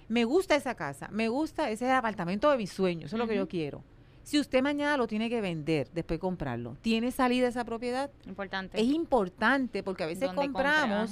Me 0.07 0.23
gusta 0.23 0.55
esa 0.55 0.75
casa, 0.75 1.09
me 1.11 1.27
gusta 1.27 1.69
ese 1.69 1.91
apartamento 1.91 2.49
de 2.49 2.57
mis 2.57 2.71
sueños, 2.71 3.07
eso 3.07 3.17
es 3.17 3.19
lo 3.19 3.27
que 3.27 3.35
yo 3.35 3.47
quiero. 3.47 3.83
Si 4.23 4.39
usted 4.39 4.61
mañana 4.61 4.97
lo 4.97 5.07
tiene 5.07 5.29
que 5.29 5.39
vender 5.39 5.89
después 5.93 6.17
de 6.17 6.19
comprarlo, 6.19 6.75
¿tiene 6.81 7.11
salida 7.11 7.47
esa 7.47 7.63
propiedad? 7.63 8.09
Importante. 8.25 8.79
Es 8.79 8.87
importante 8.87 9.83
porque 9.83 10.03
a 10.03 10.07
veces 10.07 10.31
compramos. 10.33 11.11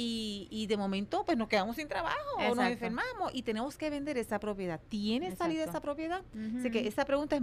Y, 0.00 0.48
y 0.50 0.66
de 0.66 0.78
momento 0.78 1.24
pues 1.26 1.36
nos 1.36 1.46
quedamos 1.46 1.76
sin 1.76 1.86
trabajo 1.86 2.16
o 2.38 2.54
nos 2.54 2.64
enfermamos 2.64 3.34
y 3.34 3.42
tenemos 3.42 3.76
que 3.76 3.90
vender 3.90 4.16
esa 4.16 4.40
propiedad. 4.40 4.80
¿Tiene 4.88 5.36
salida 5.36 5.64
esa 5.64 5.82
propiedad? 5.82 6.22
Así 6.58 6.70
que 6.70 6.86
esa 6.88 7.04
pregunta 7.04 7.36
es, 7.36 7.42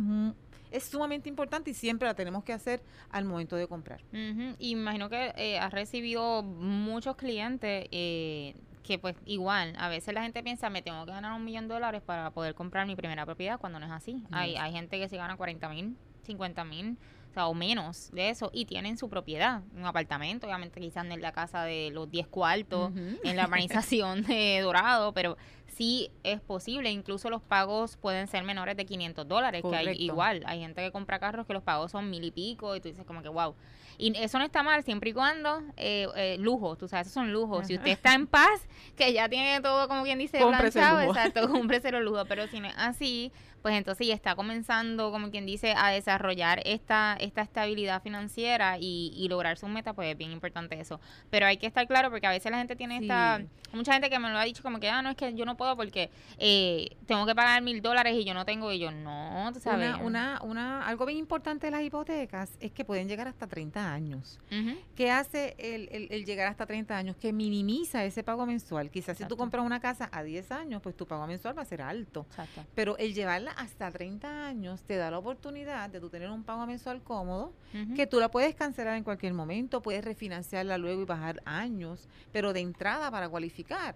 es 0.72 0.84
sumamente 0.86 1.30
importante 1.30 1.70
y 1.70 1.76
siempre 1.76 2.08
la 2.08 2.16
tenemos 2.16 2.44
que 2.44 2.54
hacer 2.54 2.82
al 3.12 3.26
momento 3.26 3.56
de 3.58 3.68
comprar. 3.68 4.02
Y 4.12 4.72
imagino 4.72 5.08
que 5.08 5.34
eh, 5.38 5.60
has 5.60 5.72
recibido 5.72 6.42
muchos 6.42 7.16
clientes 7.16 7.88
eh, 7.92 8.56
que 8.82 8.98
pues 8.98 9.16
igual, 9.26 9.76
a 9.78 9.88
veces 9.88 10.16
la 10.16 10.24
gente 10.24 10.42
piensa, 10.42 10.72
me 10.72 10.82
tengo 10.82 11.06
que 11.06 11.12
ganar 11.12 11.34
un 11.34 11.46
millón 11.46 11.68
de 11.68 11.76
dólares 11.76 12.02
para 12.02 12.32
poder 12.32 12.56
comprar 12.56 12.88
mi 12.88 12.96
primera 12.96 13.24
propiedad 13.24 13.60
cuando 13.60 13.80
no 13.80 13.86
es 13.86 13.92
así. 13.92 14.24
Hay, 14.32 14.56
hay 14.56 14.72
gente 14.72 14.98
que 14.98 15.08
se 15.10 15.18
gana 15.18 15.38
40 15.38 15.70
mil, 15.70 15.96
50 16.24 16.64
mil, 16.64 16.98
sea, 17.38 17.48
o 17.48 17.54
menos 17.54 18.12
de 18.12 18.30
eso, 18.30 18.50
y 18.54 18.66
tienen 18.66 18.98
su 18.98 19.10
propiedad, 19.10 19.62
un 19.76 19.86
apartamento, 19.86 20.48
obviamente 20.48 20.80
quizás 20.80 21.06
en 21.06 21.22
la 21.22 21.32
casa 21.32 21.64
de 21.64 21.92
los 21.92 22.10
10 22.10 22.28
cuartos, 22.28 22.92
en 23.24 23.36
la 23.36 23.46
urbanización 23.46 24.24
de 24.24 24.60
Dorado, 24.62 25.14
pero 25.14 25.38
sí 25.68 26.10
es 26.24 26.42
posible, 26.42 26.90
incluso 26.90 27.30
los 27.30 27.42
pagos 27.42 27.98
pueden 27.98 28.28
ser 28.28 28.44
menores 28.44 28.76
de 28.76 28.86
500 28.86 29.28
dólares, 29.28 29.64
que 29.68 29.76
hay 29.76 29.96
igual, 30.02 30.44
hay 30.46 30.60
gente 30.60 30.82
que 30.82 30.92
compra 30.92 31.20
carros 31.20 31.46
que 31.46 31.54
los 31.54 31.64
pagos 31.64 31.92
son 31.92 32.10
mil 32.10 32.24
y 32.24 32.32
pico 32.32 32.76
y 32.76 32.82
tú 32.82 32.88
dices 32.88 33.06
como 33.06 33.22
que 33.22 33.30
wow. 33.30 33.56
Y 34.00 34.16
eso 34.18 34.38
no 34.38 34.46
está 34.46 34.62
mal 34.62 34.84
siempre 34.84 35.10
y 35.10 35.14
cuando 35.14 35.64
eh, 35.76 36.08
eh, 36.16 36.38
lujos, 36.40 36.78
tú 36.78 36.88
sabes, 36.88 37.08
esos 37.08 37.16
son 37.16 37.34
lujos. 37.34 37.66
Si 37.66 37.76
usted 37.76 37.92
está 37.92 38.14
en 38.14 38.28
paz, 38.28 38.68
que 38.96 39.12
ya 39.12 39.28
tiene 39.28 39.60
todo 39.62 39.88
como 39.88 40.04
quien 40.04 40.20
dice 40.20 40.40
Cómprese 40.40 40.80
planchado, 40.80 41.08
lujo. 41.08 41.18
exacto, 41.18 41.50
cómprese 41.52 41.92
los 41.92 42.04
lujos, 42.04 42.26
pero 42.28 42.48
si 42.48 42.60
no 42.60 42.68
es 42.68 42.76
así, 42.78 43.32
pues 43.62 43.76
entonces 43.76 44.08
ya 44.08 44.14
está 44.14 44.36
comenzando, 44.36 45.12
como 45.12 45.32
quien 45.32 45.46
dice, 45.46 45.74
a 45.76 45.90
desarrollar 45.90 46.62
esta, 46.66 47.18
esta 47.28 47.42
estabilidad 47.42 48.02
financiera 48.02 48.78
y, 48.80 49.14
y 49.16 49.28
lograr 49.30 49.58
sus 49.58 49.70
metas, 49.70 49.94
pues 49.94 50.12
es 50.12 50.18
bien 50.18 50.32
importante 50.32 50.80
eso. 50.80 51.00
Pero 51.30 51.46
hay 51.46 51.58
que 51.58 51.68
estar 51.68 51.86
claro 51.88 52.10
porque 52.10 52.28
a 52.28 52.32
veces 52.32 52.52
la 52.52 52.58
gente 52.58 52.76
tiene 52.76 52.98
Sí. 53.00 53.04
esta, 53.06 53.42
mucha 53.74 53.94
gente 53.94 54.10
que 54.10 54.18
me 54.20 54.30
lo 54.32 54.38
ha 54.38 54.44
dicho 54.44 54.64
como 54.64 54.80
que, 54.80 54.90
ah, 54.90 55.02
no, 55.02 55.10
es 55.10 55.16
que 55.16 55.34
yo 55.36 55.46
no 55.46 55.56
puedo 55.58 55.76
porque 55.76 56.10
eh, 56.40 56.96
tengo 57.06 57.26
que 57.26 57.36
pagar 57.36 57.62
mil 57.62 57.82
dólares 57.82 58.16
y 58.16 58.24
yo 58.26 58.34
no 58.34 58.46
tengo, 58.46 58.72
y 58.72 58.80
yo 58.80 58.92
no, 58.92 59.52
tú 59.54 59.60
sabes. 59.60 59.90
Una, 59.96 59.98
una, 60.04 60.42
una, 60.44 60.88
algo 60.88 61.06
bien 61.06 61.20
importante 61.20 61.68
de 61.68 61.72
las 61.72 61.82
hipotecas 61.82 62.52
es 62.60 62.72
que 62.72 62.86
pueden 62.86 63.08
llegar 63.08 63.28
hasta 63.28 63.46
30 63.48 63.92
años. 63.94 64.40
Ujú, 64.52 64.78
¿Qué 64.96 65.12
hace 65.12 65.56
el, 65.60 65.90
el- 65.92 66.08
el 66.12 66.26
llegar 66.26 66.48
hasta 66.48 66.66
30 66.66 66.98
años? 66.98 67.16
Que 67.18 67.34
minimiza 67.34 68.04
ese 68.06 68.24
pago 68.24 68.46
mensual. 68.46 68.90
Quizás 68.90 69.18
si 69.18 69.26
tú 69.26 69.36
compras 69.38 69.66
una 69.66 69.80
casa 69.80 70.10
a 70.12 70.24
10 70.24 70.52
años, 70.52 70.82
pues 70.82 70.96
tu 70.96 71.06
pago 71.06 71.28
mensual 71.28 71.58
va 71.58 71.62
a 71.62 71.66
ser 71.66 71.82
alto. 71.82 72.26
Exacto. 72.30 72.64
Pero 72.76 72.98
el 72.98 73.14
llevarla 73.14 73.52
hasta 73.52 73.92
30 73.92 74.48
años 74.48 74.84
te 74.84 74.96
da 74.96 75.12
la 75.12 75.18
oportunidad 75.20 75.90
de 75.90 76.00
tú 76.00 76.10
tener 76.10 76.30
un 76.30 76.44
pago 76.44 76.66
mensual 76.66 77.02
cómodo, 77.08 77.54
que 77.96 78.06
tú 78.06 78.20
la 78.20 78.30
puedes 78.30 78.54
cancelar 78.54 78.98
en 78.98 79.04
cualquier 79.04 79.34
momento, 79.34 79.82
puedes 79.82 80.04
refinanciarla 80.04 80.78
luego 80.78 81.02
y 81.04 81.06
bajar 81.06 81.42
años, 81.46 82.10
pero 82.34 82.52
de 82.52 82.60
entrada 82.60 83.10
para 83.10 83.30
cualificar. 83.30 83.96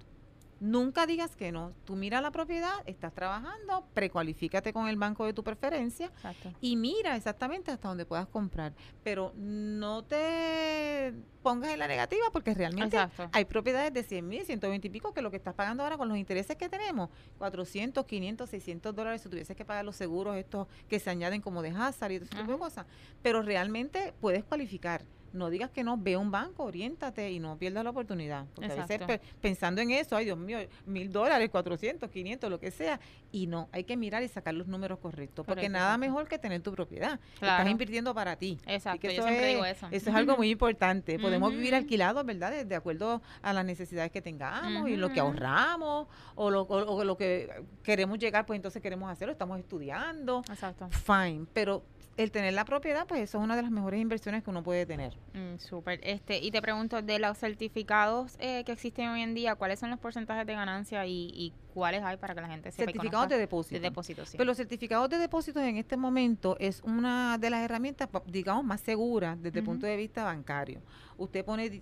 Nunca 0.62 1.08
digas 1.08 1.36
que 1.36 1.52
no. 1.52 1.74
Tú 1.86 1.96
mira 1.96 2.22
la 2.22 2.30
propiedad, 2.30 2.84
estás 2.86 3.12
trabajando, 3.16 3.84
precualifícate 3.96 4.72
con 4.72 4.88
el 4.88 4.96
banco 4.96 5.26
de 5.26 5.34
tu 5.34 5.44
preferencia 5.44 6.06
Exacto. 6.06 6.54
y 6.62 6.76
mira 6.76 7.16
exactamente 7.16 7.72
hasta 7.72 7.88
donde 7.88 8.06
puedas 8.06 8.28
comprar. 8.28 8.72
Pero 9.04 9.34
no 9.36 10.04
te 10.04 11.16
pongas 11.42 11.72
en 11.72 11.80
la 11.80 11.88
negativa 11.88 12.26
porque 12.32 12.54
realmente 12.54 12.96
Exacto. 12.96 13.28
hay 13.34 13.46
propiedades 13.46 13.92
de 13.92 14.04
100 14.04 14.28
mil, 14.28 14.46
120 14.46 14.86
y 14.86 14.92
pico 14.92 15.16
que 15.16 15.24
lo 15.24 15.32
que 15.32 15.38
estás 15.38 15.56
pagando 15.56 15.82
ahora 15.82 15.98
con 15.98 16.08
los 16.08 16.18
intereses 16.20 16.56
que 16.56 16.70
tenemos, 16.70 17.10
400, 17.40 18.06
500, 18.06 18.48
600 18.48 18.96
dólares 18.96 19.24
si 19.24 19.30
tuvieses 19.30 19.58
que 19.58 19.66
pagar 19.66 19.84
los 19.84 19.96
seguros 19.96 20.38
estos 20.38 20.68
que 20.88 21.00
se 21.00 21.10
añaden 21.10 21.42
como 21.42 21.64
de 21.64 21.70
hazard 21.70 22.12
y 22.12 22.16
ese 22.18 22.26
tipo 22.28 22.52
de 22.52 22.60
cosas. 22.60 22.86
Pero 23.24 23.42
realmente 23.42 24.14
puedes 24.22 24.44
cualificar. 24.44 25.02
No 25.34 25.50
digas 25.50 25.70
que 25.72 25.84
no, 25.84 25.98
ve 25.98 26.18
un 26.18 26.32
banco, 26.32 26.64
oriéntate 26.64 27.32
y 27.32 27.40
no 27.40 27.58
pierdas 27.58 27.84
la 27.84 27.90
oportunidad. 27.92 28.46
Porque 28.54 28.72
a 28.72 28.86
veces 28.86 29.20
pensando 29.42 29.82
en 29.82 29.92
eso, 29.92 30.16
ay 30.16 30.26
Dios 30.26 30.38
mío, 30.38 30.60
mil 30.86 31.12
dólares, 31.12 31.50
cuatrocientos, 31.50 32.10
quinientos, 32.10 32.50
lo 32.50 32.60
que 32.60 32.72
sea, 32.72 33.00
y 33.32 33.48
no, 33.48 33.70
hay 33.72 33.84
que 33.84 33.96
mirar 33.98 34.24
y 34.24 34.28
sacar 34.28 34.54
los 34.54 34.68
números 34.68 35.00
correctos, 35.00 35.46
porque 35.46 35.62
Correcto, 35.62 35.72
nada 35.80 35.98
mejor 35.98 36.28
que 36.28 36.38
tener 36.38 36.62
tu 36.62 36.72
propiedad. 36.74 37.20
Claro. 37.40 37.60
Estás 37.60 37.72
invirtiendo 37.72 38.14
para 38.14 38.36
ti. 38.36 38.58
Exacto, 38.66 39.00
que 39.00 39.08
yo 39.08 39.14
eso 39.14 39.24
siempre 39.24 39.48
es, 39.50 39.54
digo 39.56 39.66
eso. 39.66 39.88
Eso 39.92 40.10
es 40.10 40.16
algo 40.16 40.36
muy 40.38 40.50
importante. 40.52 41.18
Podemos 41.20 41.52
vivir 41.52 41.76
alquilados, 41.76 42.26
¿verdad? 42.26 42.52
De, 42.52 42.66
de 42.66 42.76
acuerdo 42.76 43.22
a 43.42 43.54
las 43.54 43.64
necesidades 43.66 44.12
que 44.12 44.22
tengamos 44.22 44.90
y 44.90 44.98
lo 44.98 45.10
que 45.12 45.20
ahorramos 45.20 46.08
o 46.36 46.50
lo, 46.50 46.62
o- 46.64 46.96
o 46.96 47.04
lo 47.04 47.18
que 47.18 47.50
queremos 47.84 48.20
llegar, 48.20 48.46
pues 48.46 48.58
entonces 48.58 48.82
queremos 48.82 49.10
hacerlo, 49.12 49.32
estamos 49.32 49.60
estudiando. 49.60 50.44
Exacto. 50.50 50.90
Fine, 50.90 51.46
pero 51.54 51.84
el 52.18 52.32
tener 52.32 52.54
la 52.54 52.66
propiedad, 52.66 53.08
pues 53.08 53.22
eso 53.22 53.38
es 53.38 53.44
una 53.44 53.56
de 53.56 53.62
las 53.62 53.72
mejores 53.72 54.00
inversiones 54.02 54.44
que 54.44 54.50
uno 54.50 54.64
puede 54.64 54.86
tener. 54.86 55.14
Mm, 55.34 55.58
súper. 55.60 56.00
Este, 56.04 56.40
y 56.40 56.52
te 56.52 56.62
pregunto, 56.62 57.02
de 57.02 57.20
los 57.20 57.38
certificados 57.38 58.36
eh, 58.40 58.64
que 58.66 58.74
existen 58.74 59.10
hoy 59.10 59.22
en 59.22 59.34
día, 59.34 59.56
¿cuáles 59.56 59.80
son 59.80 59.90
los 59.90 60.00
porcentajes 60.00 60.46
de 60.46 60.54
ganancia 60.54 61.06
y, 61.06 61.32
y 61.34 61.54
cuáles 61.74 62.04
hay 62.04 62.18
para 62.18 62.36
que 62.36 62.42
la 62.42 62.48
gente 62.48 62.72
sepa 62.72 62.92
Certificados 62.92 63.30
de 63.30 63.38
depósito. 63.38 63.76
de 63.76 63.80
depósito, 63.80 64.26
sí. 64.26 64.38
Pero 64.38 64.46
los 64.46 64.58
certificados 64.58 65.10
de 65.10 65.18
depósitos 65.18 65.64
en 65.64 65.78
este 65.78 65.98
momento 65.98 66.58
es 66.60 66.82
una 66.84 67.38
de 67.38 67.50
las 67.50 67.62
herramientas, 67.62 68.10
digamos, 68.26 68.66
más 68.66 68.82
seguras 68.82 69.42
desde 69.42 69.60
el 69.60 69.66
punto 69.66 69.86
de 69.86 69.96
vista 69.96 70.24
bancario. 70.24 70.82
Usted 71.18 71.46
pone 71.46 71.82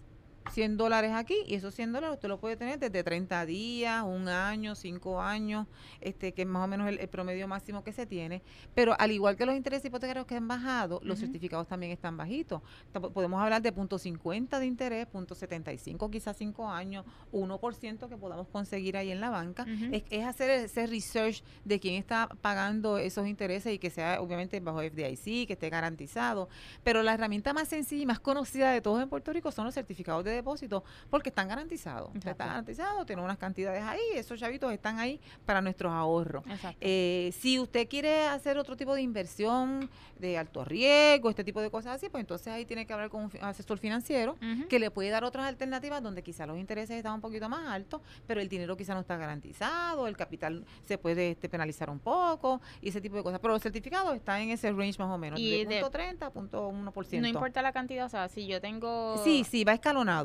100 0.51 0.77
dólares 0.77 1.11
aquí 1.13 1.35
y 1.47 1.55
esos 1.55 1.75
100 1.75 1.93
dólares 1.93 2.15
usted 2.15 2.29
lo 2.29 2.39
puede 2.39 2.55
tener 2.55 2.79
desde 2.79 3.03
30 3.03 3.45
días, 3.45 4.03
un 4.03 4.27
año, 4.27 4.75
5 4.75 5.21
años, 5.21 5.67
este 6.01 6.33
que 6.33 6.43
es 6.43 6.47
más 6.47 6.63
o 6.63 6.67
menos 6.67 6.87
el, 6.87 6.99
el 6.99 7.07
promedio 7.07 7.47
máximo 7.47 7.83
que 7.83 7.93
se 7.93 8.05
tiene. 8.05 8.41
Pero 8.73 8.95
al 8.99 9.11
igual 9.11 9.35
que 9.35 9.45
los 9.45 9.55
intereses 9.55 9.85
hipotecarios 9.85 10.25
que 10.25 10.35
han 10.35 10.47
bajado, 10.47 10.99
los 11.03 11.19
certificados 11.19 11.67
también 11.67 11.91
están 11.91 12.17
bajitos. 12.17 12.61
Podemos 13.13 13.41
hablar 13.41 13.61
de 13.61 13.71
punto 13.71 13.97
.50 13.97 14.59
de 14.59 14.65
interés, 14.65 15.05
punto 15.07 15.35
.75 15.35 16.09
quizás 16.09 16.37
5 16.37 16.69
años, 16.69 17.05
1% 17.31 18.09
que 18.09 18.17
podamos 18.17 18.47
conseguir 18.47 18.97
ahí 18.97 19.11
en 19.11 19.21
la 19.21 19.29
banca. 19.29 19.63
Ujú. 19.63 19.93
es, 19.93 20.03
es 20.09 20.25
hacer 20.25 20.49
ese 20.49 20.87
research 20.87 21.43
de 21.65 21.79
quién 21.79 21.95
está 21.95 22.29
pagando 22.41 22.97
esos 22.97 23.27
intereses 23.27 23.73
y 23.73 23.79
que 23.79 23.89
sea 23.89 24.21
obviamente 24.21 24.59
bajo 24.59 24.79
FDIC, 24.81 25.47
que 25.47 25.53
esté 25.53 25.69
garantizado. 25.69 26.49
Pero 26.83 27.03
la 27.03 27.13
herramienta 27.13 27.53
más 27.53 27.67
sencilla 27.67 28.03
y 28.03 28.05
más 28.05 28.19
conocida 28.19 28.71
de 28.71 28.81
todos 28.81 29.01
en 29.01 29.09
Puerto 29.09 29.33
Rico 29.33 29.51
son 29.51 29.65
los 29.65 29.73
certificados 29.73 30.23
de 30.23 30.28
depósito 30.35 30.83
porque 31.09 31.29
están 31.29 31.47
garantizados. 31.47 32.09
O 32.09 32.11
sea, 32.11 32.17
Exacto. 32.19 32.31
Está 32.31 32.45
garantizado, 32.47 33.05
tienen 33.05 33.25
unas 33.25 33.37
cantidades 33.37 33.83
ahí, 33.83 33.99
esos 34.15 34.39
chavitos 34.39 34.71
están 34.71 34.99
ahí 34.99 35.19
para 35.45 35.61
nuestros 35.61 35.91
ahorros. 35.91 36.43
Eh, 36.81 37.33
si 37.39 37.59
usted 37.59 37.87
quiere 37.87 38.25
hacer 38.27 38.57
otro 38.57 38.75
tipo 38.75 38.93
de 38.95 39.01
inversión 39.01 39.89
de 40.17 40.37
alto 40.37 40.63
riesgo, 40.65 41.29
este 41.29 41.43
tipo 41.43 41.61
de 41.61 41.69
cosas 41.69 41.95
así, 41.95 42.09
pues 42.09 42.21
entonces 42.21 42.47
ahí 42.47 42.65
tiene 42.65 42.85
que 42.85 42.93
hablar 42.93 43.09
con 43.09 43.23
un 43.25 43.31
asesor 43.41 43.77
financiero 43.77 44.35
que 44.69 44.79
le 44.79 44.91
puede 44.91 45.09
dar 45.09 45.23
otras 45.23 45.45
alternativas 45.47 46.01
donde 46.03 46.23
quizá 46.23 46.45
los 46.45 46.57
intereses 46.57 46.97
están 46.97 47.13
un 47.13 47.21
poquito 47.21 47.47
más 47.49 47.67
altos, 47.69 48.01
pero 48.27 48.41
el 48.41 48.49
dinero 48.49 48.75
quizá 48.75 48.93
no 48.93 48.99
está 49.01 49.17
garantizado, 49.17 50.07
el 50.07 50.17
capital 50.17 50.65
se 50.85 50.97
puede 50.97 51.31
este, 51.31 51.49
penalizar 51.49 51.89
un 51.89 51.99
poco 51.99 52.61
y 52.81 52.89
ese 52.89 53.01
tipo 53.01 53.15
de 53.15 53.23
cosas. 53.23 53.39
Pero 53.39 53.53
los 53.53 53.61
certificados 53.63 54.15
están 54.15 54.41
en 54.41 54.49
ese 54.51 54.71
range 54.71 54.97
más 54.99 55.09
o 55.09 55.17
menos, 55.17 55.39
Y 55.39 55.49
de 55.51 55.65
de- 55.65 55.75
punto 55.81 55.91
30 55.91 56.25
a 56.25 56.29
punto 56.31 56.69
1%. 56.71 57.21
No 57.21 57.27
importa 57.27 57.61
la 57.61 57.71
cantidad, 57.71 58.05
o 58.05 58.09
sea, 58.09 58.27
si 58.27 58.47
yo 58.47 58.59
tengo... 58.61 59.19
Sí, 59.23 59.43
sí, 59.49 59.63
va 59.63 59.73
escalonado. 59.73 60.18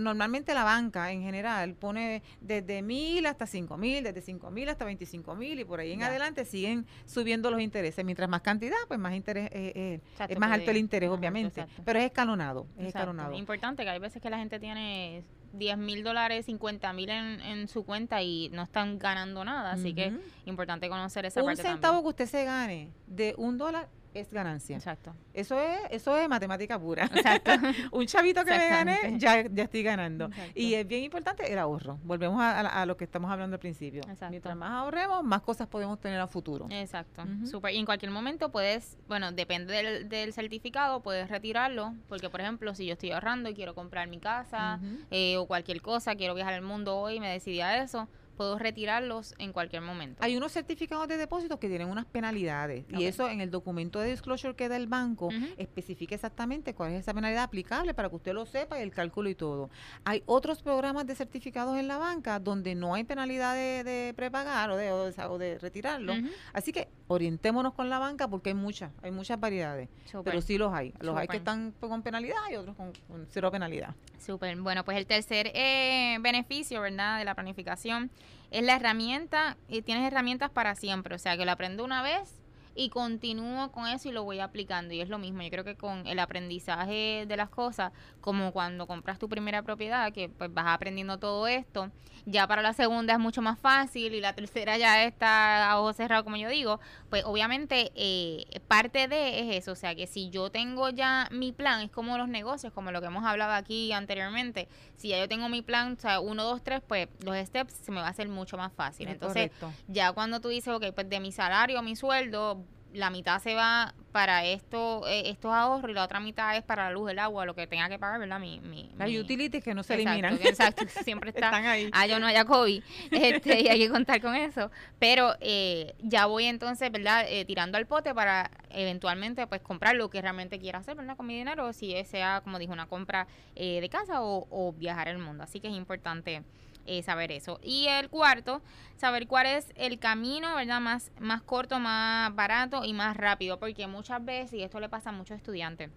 Normalmente 0.00 0.54
la 0.54 0.64
banca 0.64 1.10
en 1.12 1.22
general 1.22 1.74
pone 1.74 2.22
desde 2.40 2.82
mil 2.82 3.24
hasta 3.26 3.46
cinco 3.46 3.76
mil, 3.76 4.04
desde 4.04 4.20
cinco 4.22 4.50
mil 4.50 4.68
hasta 4.68 4.84
25 4.84 5.34
mil 5.34 5.60
y 5.60 5.64
por 5.64 5.80
ahí 5.80 5.92
en 5.92 6.00
Ya. 6.00 6.06
adelante 6.06 6.44
siguen 6.44 6.86
subiendo 7.06 7.50
los 7.50 7.60
intereses. 7.60 8.04
Mientras 8.04 8.28
más 8.28 8.40
cantidad, 8.42 8.76
pues 8.88 8.98
más 9.00 9.14
interés, 9.14 9.46
eh, 9.52 9.72
eh, 9.74 10.00
Exacto, 10.12 10.32
es 10.34 10.38
más 10.40 10.48
que 10.50 10.54
alto 10.54 10.70
el 10.70 10.76
interés, 10.76 11.10
obviamente. 11.10 11.60
exacto. 11.60 11.82
Pero 11.84 11.98
es 11.98 12.04
escalonado, 12.06 12.66
es 12.78 12.86
escalonado. 12.88 13.34
Importante 13.34 13.82
que 13.84 13.90
hay 13.90 13.98
veces 13.98 14.20
que 14.22 14.30
la 14.30 14.38
gente 14.38 14.58
tiene 14.60 15.22
10 15.52 15.76
mil 15.78 16.02
dólares, 16.02 16.46
50 16.46 16.92
mil 16.94 17.10
en, 17.10 17.40
en 17.40 17.68
su 17.68 17.84
cuenta 17.84 18.22
y 18.22 18.48
no 18.52 18.62
están 18.62 18.98
ganando 18.98 19.44
nada, 19.44 19.72
así 19.72 19.92
que 19.94 20.08
Ujú. 20.08 20.20
importante 20.46 20.88
conocer 20.88 21.26
esa 21.26 21.40
un 21.40 21.46
parte 21.46 21.62
centavo 21.62 21.80
también. 21.96 22.02
que 22.04 22.08
usted 22.08 22.26
se 22.26 22.44
gane 22.44 22.90
de 23.06 23.34
un 23.36 23.58
dólar 23.58 23.88
es 24.14 24.32
ganancia. 24.32 24.76
Exacto. 24.76 25.14
Eso 25.32 25.58
es, 25.60 25.80
eso 25.90 26.16
es 26.16 26.28
matemática 26.28 26.78
pura. 26.78 27.04
Exacto. 27.06 27.50
un 27.92 28.06
chavito 28.06 28.44
que 28.44 28.50
me 28.50 28.68
gane, 28.68 28.98
ya, 29.18 29.42
ya 29.48 29.64
estoy 29.64 29.82
ganando. 29.82 30.26
Exacto. 30.26 30.52
Y 30.54 30.74
es 30.74 30.86
bien 30.86 31.02
importante 31.04 31.50
el 31.52 31.58
ahorro. 31.58 31.98
Volvemos 32.04 32.40
a, 32.40 32.60
a- 32.60 32.82
a 32.82 32.86
lo 32.86 32.96
que 32.96 33.04
estamos 33.04 33.30
hablando 33.30 33.54
al 33.54 33.60
principio. 33.60 34.00
Exacto. 34.02 34.30
Mientras 34.30 34.56
más 34.56 34.70
ahorremos, 34.72 35.24
más 35.24 35.42
cosas 35.42 35.66
podemos 35.68 36.00
tener 36.00 36.20
a 36.20 36.26
futuro. 36.26 36.66
Exacto, 36.70 37.22
Ujú. 37.22 37.46
súper. 37.46 37.72
Y 37.74 37.78
en 37.78 37.84
cualquier 37.86 38.10
momento 38.10 38.50
puedes, 38.50 38.98
bueno, 39.08 39.32
depende 39.32 39.72
del, 39.74 40.08
del 40.08 40.32
certificado, 40.32 41.00
puedes 41.02 41.28
retirarlo, 41.30 41.94
porque 42.08 42.28
por 42.30 42.40
ejemplo, 42.40 42.74
si 42.74 42.86
yo 42.86 42.92
estoy 42.92 43.12
ahorrando 43.12 43.48
y 43.48 43.54
quiero 43.54 43.74
comprar 43.74 44.08
mi 44.08 44.18
casa 44.18 44.78
eh, 45.10 45.36
o 45.36 45.46
cualquier 45.46 45.80
cosa, 45.82 46.14
quiero 46.16 46.34
viajar 46.34 46.54
al 46.54 46.62
mundo 46.62 46.96
hoy, 46.98 47.20
me 47.20 47.28
decidí 47.30 47.60
a 47.60 47.82
eso, 47.82 48.08
puedo 48.32 48.58
retirarlos 48.58 49.34
en 49.38 49.52
cualquier 49.52 49.82
momento. 49.82 50.22
Hay 50.22 50.36
unos 50.36 50.52
certificados 50.52 51.08
de 51.08 51.16
depósitos 51.16 51.58
que 51.58 51.68
tienen 51.68 51.88
unas 51.88 52.06
penalidades 52.06 52.84
y 52.88 53.04
eso 53.04 53.28
en 53.28 53.40
el 53.40 53.50
documento 53.50 54.00
de 54.00 54.10
disclosure 54.10 54.54
que 54.54 54.68
da 54.68 54.76
el 54.76 54.86
banco 54.86 55.28
especifica 55.56 56.14
exactamente 56.14 56.74
cuál 56.74 56.92
es 56.92 57.00
esa 57.00 57.14
penalidad 57.14 57.44
aplicable 57.44 57.94
para 57.94 58.08
que 58.08 58.16
usted 58.16 58.32
lo 58.32 58.46
sepa 58.46 58.78
y 58.78 58.82
el 58.82 58.90
cálculo 58.92 59.28
y 59.28 59.34
todo. 59.34 59.70
Hay 60.04 60.22
otros 60.26 60.62
programas 60.62 61.06
de 61.06 61.14
certificados 61.14 61.78
en 61.78 61.88
la 61.88 61.98
banca 61.98 62.38
donde 62.40 62.74
no 62.74 62.94
hay 62.94 63.04
penalidad 63.04 63.54
de, 63.54 63.84
de 63.84 64.14
prepagar 64.14 64.70
o 64.70 64.76
de, 64.76 64.92
o 64.92 65.10
de, 65.10 65.22
o 65.24 65.38
de 65.38 65.58
retirarlo. 65.58 66.14
Así 66.52 66.72
que 66.72 66.88
orientémonos 67.12 67.74
con 67.74 67.88
la 67.88 67.98
banca 67.98 68.28
porque 68.28 68.50
hay 68.50 68.54
muchas, 68.54 68.90
hay 69.02 69.10
muchas 69.10 69.38
variedades, 69.38 69.88
pero 70.24 70.40
sí 70.40 70.58
los 70.58 70.72
hay. 70.72 70.92
Los 71.00 71.16
hay 71.16 71.28
que 71.28 71.36
están 71.36 71.72
con 71.80 72.02
penalidad 72.02 72.40
y 72.50 72.56
otros 72.56 72.76
con, 72.76 72.92
con 73.08 73.26
cero 73.30 73.50
penalidad. 73.50 73.94
Súper. 74.18 74.56
Bueno, 74.60 74.84
pues 74.84 74.96
el 74.96 75.06
tercer 75.06 75.50
eh, 75.54 76.18
beneficio, 76.20 76.80
¿verdad?, 76.80 77.18
de 77.18 77.24
la 77.24 77.34
planificación 77.34 78.10
es 78.50 78.62
la 78.62 78.76
herramienta, 78.76 79.56
y 79.68 79.82
tienes 79.82 80.06
herramientas 80.06 80.50
para 80.50 80.74
siempre, 80.74 81.14
o 81.14 81.18
sea, 81.18 81.36
que 81.36 81.44
lo 81.44 81.52
aprendo 81.52 81.84
una 81.84 82.02
vez 82.02 82.41
y 82.74 82.88
continúo 82.88 83.70
con 83.72 83.86
eso 83.86 84.08
y 84.08 84.12
lo 84.12 84.24
voy 84.24 84.40
aplicando. 84.40 84.94
Y 84.94 85.00
es 85.00 85.08
lo 85.08 85.18
mismo, 85.18 85.42
yo 85.42 85.50
creo 85.50 85.64
que 85.64 85.76
con 85.76 86.06
el 86.06 86.18
aprendizaje 86.18 87.26
de 87.26 87.36
las 87.36 87.50
cosas, 87.50 87.92
como 88.20 88.52
cuando 88.52 88.86
compras 88.86 89.18
tu 89.18 89.28
primera 89.28 89.62
propiedad, 89.62 90.12
que 90.12 90.28
pues 90.28 90.52
vas 90.52 90.66
aprendiendo 90.68 91.18
todo 91.18 91.46
esto, 91.46 91.90
ya 92.24 92.46
para 92.46 92.62
la 92.62 92.72
segunda 92.72 93.14
es 93.14 93.18
mucho 93.18 93.42
más 93.42 93.58
fácil 93.58 94.14
y 94.14 94.20
la 94.20 94.32
tercera 94.32 94.78
ya 94.78 95.04
está 95.04 95.70
a 95.70 95.80
ojo 95.80 95.92
cerrado, 95.92 96.24
como 96.24 96.36
yo 96.36 96.48
digo, 96.48 96.80
pues 97.10 97.24
obviamente 97.24 97.90
eh, 97.94 98.44
parte 98.68 99.08
de 99.08 99.40
es 99.40 99.56
eso, 99.56 99.72
o 99.72 99.76
sea 99.76 99.94
que 99.94 100.06
si 100.06 100.30
yo 100.30 100.50
tengo 100.50 100.90
ya 100.90 101.28
mi 101.30 101.52
plan, 101.52 101.80
es 101.80 101.90
como 101.90 102.16
los 102.18 102.28
negocios, 102.28 102.72
como 102.72 102.90
lo 102.92 103.00
que 103.00 103.08
hemos 103.08 103.24
hablado 103.24 103.52
aquí 103.52 103.92
anteriormente, 103.92 104.68
si 104.96 105.08
ya 105.08 105.18
yo 105.18 105.28
tengo 105.28 105.48
mi 105.48 105.62
plan, 105.62 105.94
o 105.98 106.00
sea, 106.00 106.20
uno, 106.20 106.44
dos, 106.44 106.62
tres, 106.62 106.80
pues 106.86 107.08
los 107.24 107.36
steps 107.36 107.72
se 107.72 107.90
me 107.90 108.00
va 108.00 108.06
a 108.06 108.10
hacer 108.10 108.28
mucho 108.28 108.56
más 108.56 108.72
fácil. 108.72 109.08
Es 109.08 109.14
Entonces, 109.14 109.50
correcto. 109.58 109.72
ya 109.88 110.12
cuando 110.12 110.40
tú 110.40 110.48
dices, 110.48 110.72
ok, 110.72 110.92
pues 110.94 111.08
de 111.08 111.20
mi 111.20 111.32
salario, 111.32 111.82
mi 111.82 111.96
sueldo, 111.96 112.61
la 112.92 113.10
mitad 113.10 113.40
se 113.40 113.54
va 113.54 113.94
para 114.12 114.44
esto, 114.44 115.06
eh, 115.08 115.30
estos 115.30 115.50
ahorros 115.52 115.90
y 115.90 115.94
la 115.94 116.04
otra 116.04 116.20
mitad 116.20 116.54
es 116.56 116.62
para 116.62 116.84
la 116.84 116.90
luz, 116.92 117.10
el 117.10 117.18
agua, 117.18 117.46
lo 117.46 117.54
que 117.54 117.66
tenga 117.66 117.88
que 117.88 117.98
pagar, 117.98 118.20
¿verdad? 118.20 118.38
Mi, 118.38 118.60
mi, 118.60 118.90
Las 118.98 119.08
mi- 119.08 119.18
utilities 119.18 119.64
que 119.64 119.74
no 119.74 119.82
se 119.82 119.94
Exacto, 119.94 120.10
eliminan. 120.18 120.38
que 120.38 120.48
Exacto, 120.48 120.84
siempre 121.02 121.30
está 121.34 121.46
Están 121.46 121.64
ahí. 121.66 121.88
ah, 121.92 122.06
yo 122.06 122.18
no 122.20 122.26
haya 122.26 122.44
COVID, 122.44 122.82
este, 123.10 123.60
y 123.62 123.68
hay 123.68 123.78
que 123.78 123.88
contar 123.88 124.20
con 124.20 124.34
eso. 124.34 124.70
Pero 124.98 125.34
eh, 125.40 125.94
ya 126.00 126.26
voy 126.26 126.44
entonces, 126.44 126.92
¿verdad? 126.92 127.24
Eh, 127.28 127.44
tirando 127.46 127.78
al 127.78 127.86
pote 127.86 128.14
para 128.14 128.50
eventualmente 128.70 129.46
pues 129.46 129.62
comprar 129.62 129.96
lo 129.96 130.10
que 130.10 130.20
realmente 130.20 130.58
quiera 130.58 130.80
hacer, 130.80 130.94
¿verdad? 130.94 131.16
Con 131.16 131.26
mi 131.26 131.34
dinero, 131.36 131.72
si 131.72 131.94
sea, 132.04 132.40
como 132.44 132.58
dije, 132.58 132.72
una 132.72 132.86
compra 132.86 133.26
eh, 133.54 133.80
de 133.80 133.88
casa 133.88 134.20
o, 134.22 134.46
o 134.50 134.72
viajar 134.72 135.08
el 135.08 135.18
mundo. 135.18 135.44
Así 135.44 135.60
que 135.60 135.68
es 135.68 135.74
importante 135.74 136.42
eh, 136.86 137.02
saber 137.02 137.32
eso. 137.32 137.60
Y 137.62 137.86
el 137.86 138.08
cuarto, 138.08 138.62
saber 138.96 139.26
cuál 139.26 139.46
es 139.46 139.72
el 139.76 139.98
camino, 139.98 140.54
¿verdad? 140.54 140.80
Más, 140.80 141.10
más 141.20 141.42
corto, 141.42 141.78
más 141.78 142.34
barato 142.34 142.84
y 142.84 142.92
más 142.92 143.16
rápido. 143.16 143.58
Porque 143.58 143.86
muchas 143.86 144.24
veces, 144.24 144.54
y 144.54 144.62
esto 144.62 144.80
le 144.80 144.88
pasa 144.88 145.10
a 145.10 145.12
muchos 145.12 145.36
estudiantes, 145.36 145.90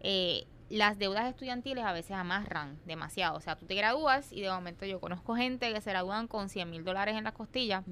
eh, 0.00 0.46
las 0.68 0.98
deudas 0.98 1.26
estudiantiles 1.26 1.84
a 1.84 1.92
veces 1.92 2.12
amarran 2.12 2.78
demasiado. 2.86 3.36
O 3.36 3.40
sea, 3.40 3.56
tú 3.56 3.66
te 3.66 3.74
gradúas 3.74 4.32
y 4.32 4.40
de 4.40 4.50
momento 4.50 4.84
yo 4.84 5.00
conozco 5.00 5.36
gente 5.36 5.72
que 5.72 5.80
se 5.80 5.90
gradúan 5.90 6.26
con 6.26 6.48
100 6.48 6.70
mil 6.70 6.84
dólares 6.84 7.16
en 7.16 7.24
las 7.24 7.34
costillas 7.34 7.84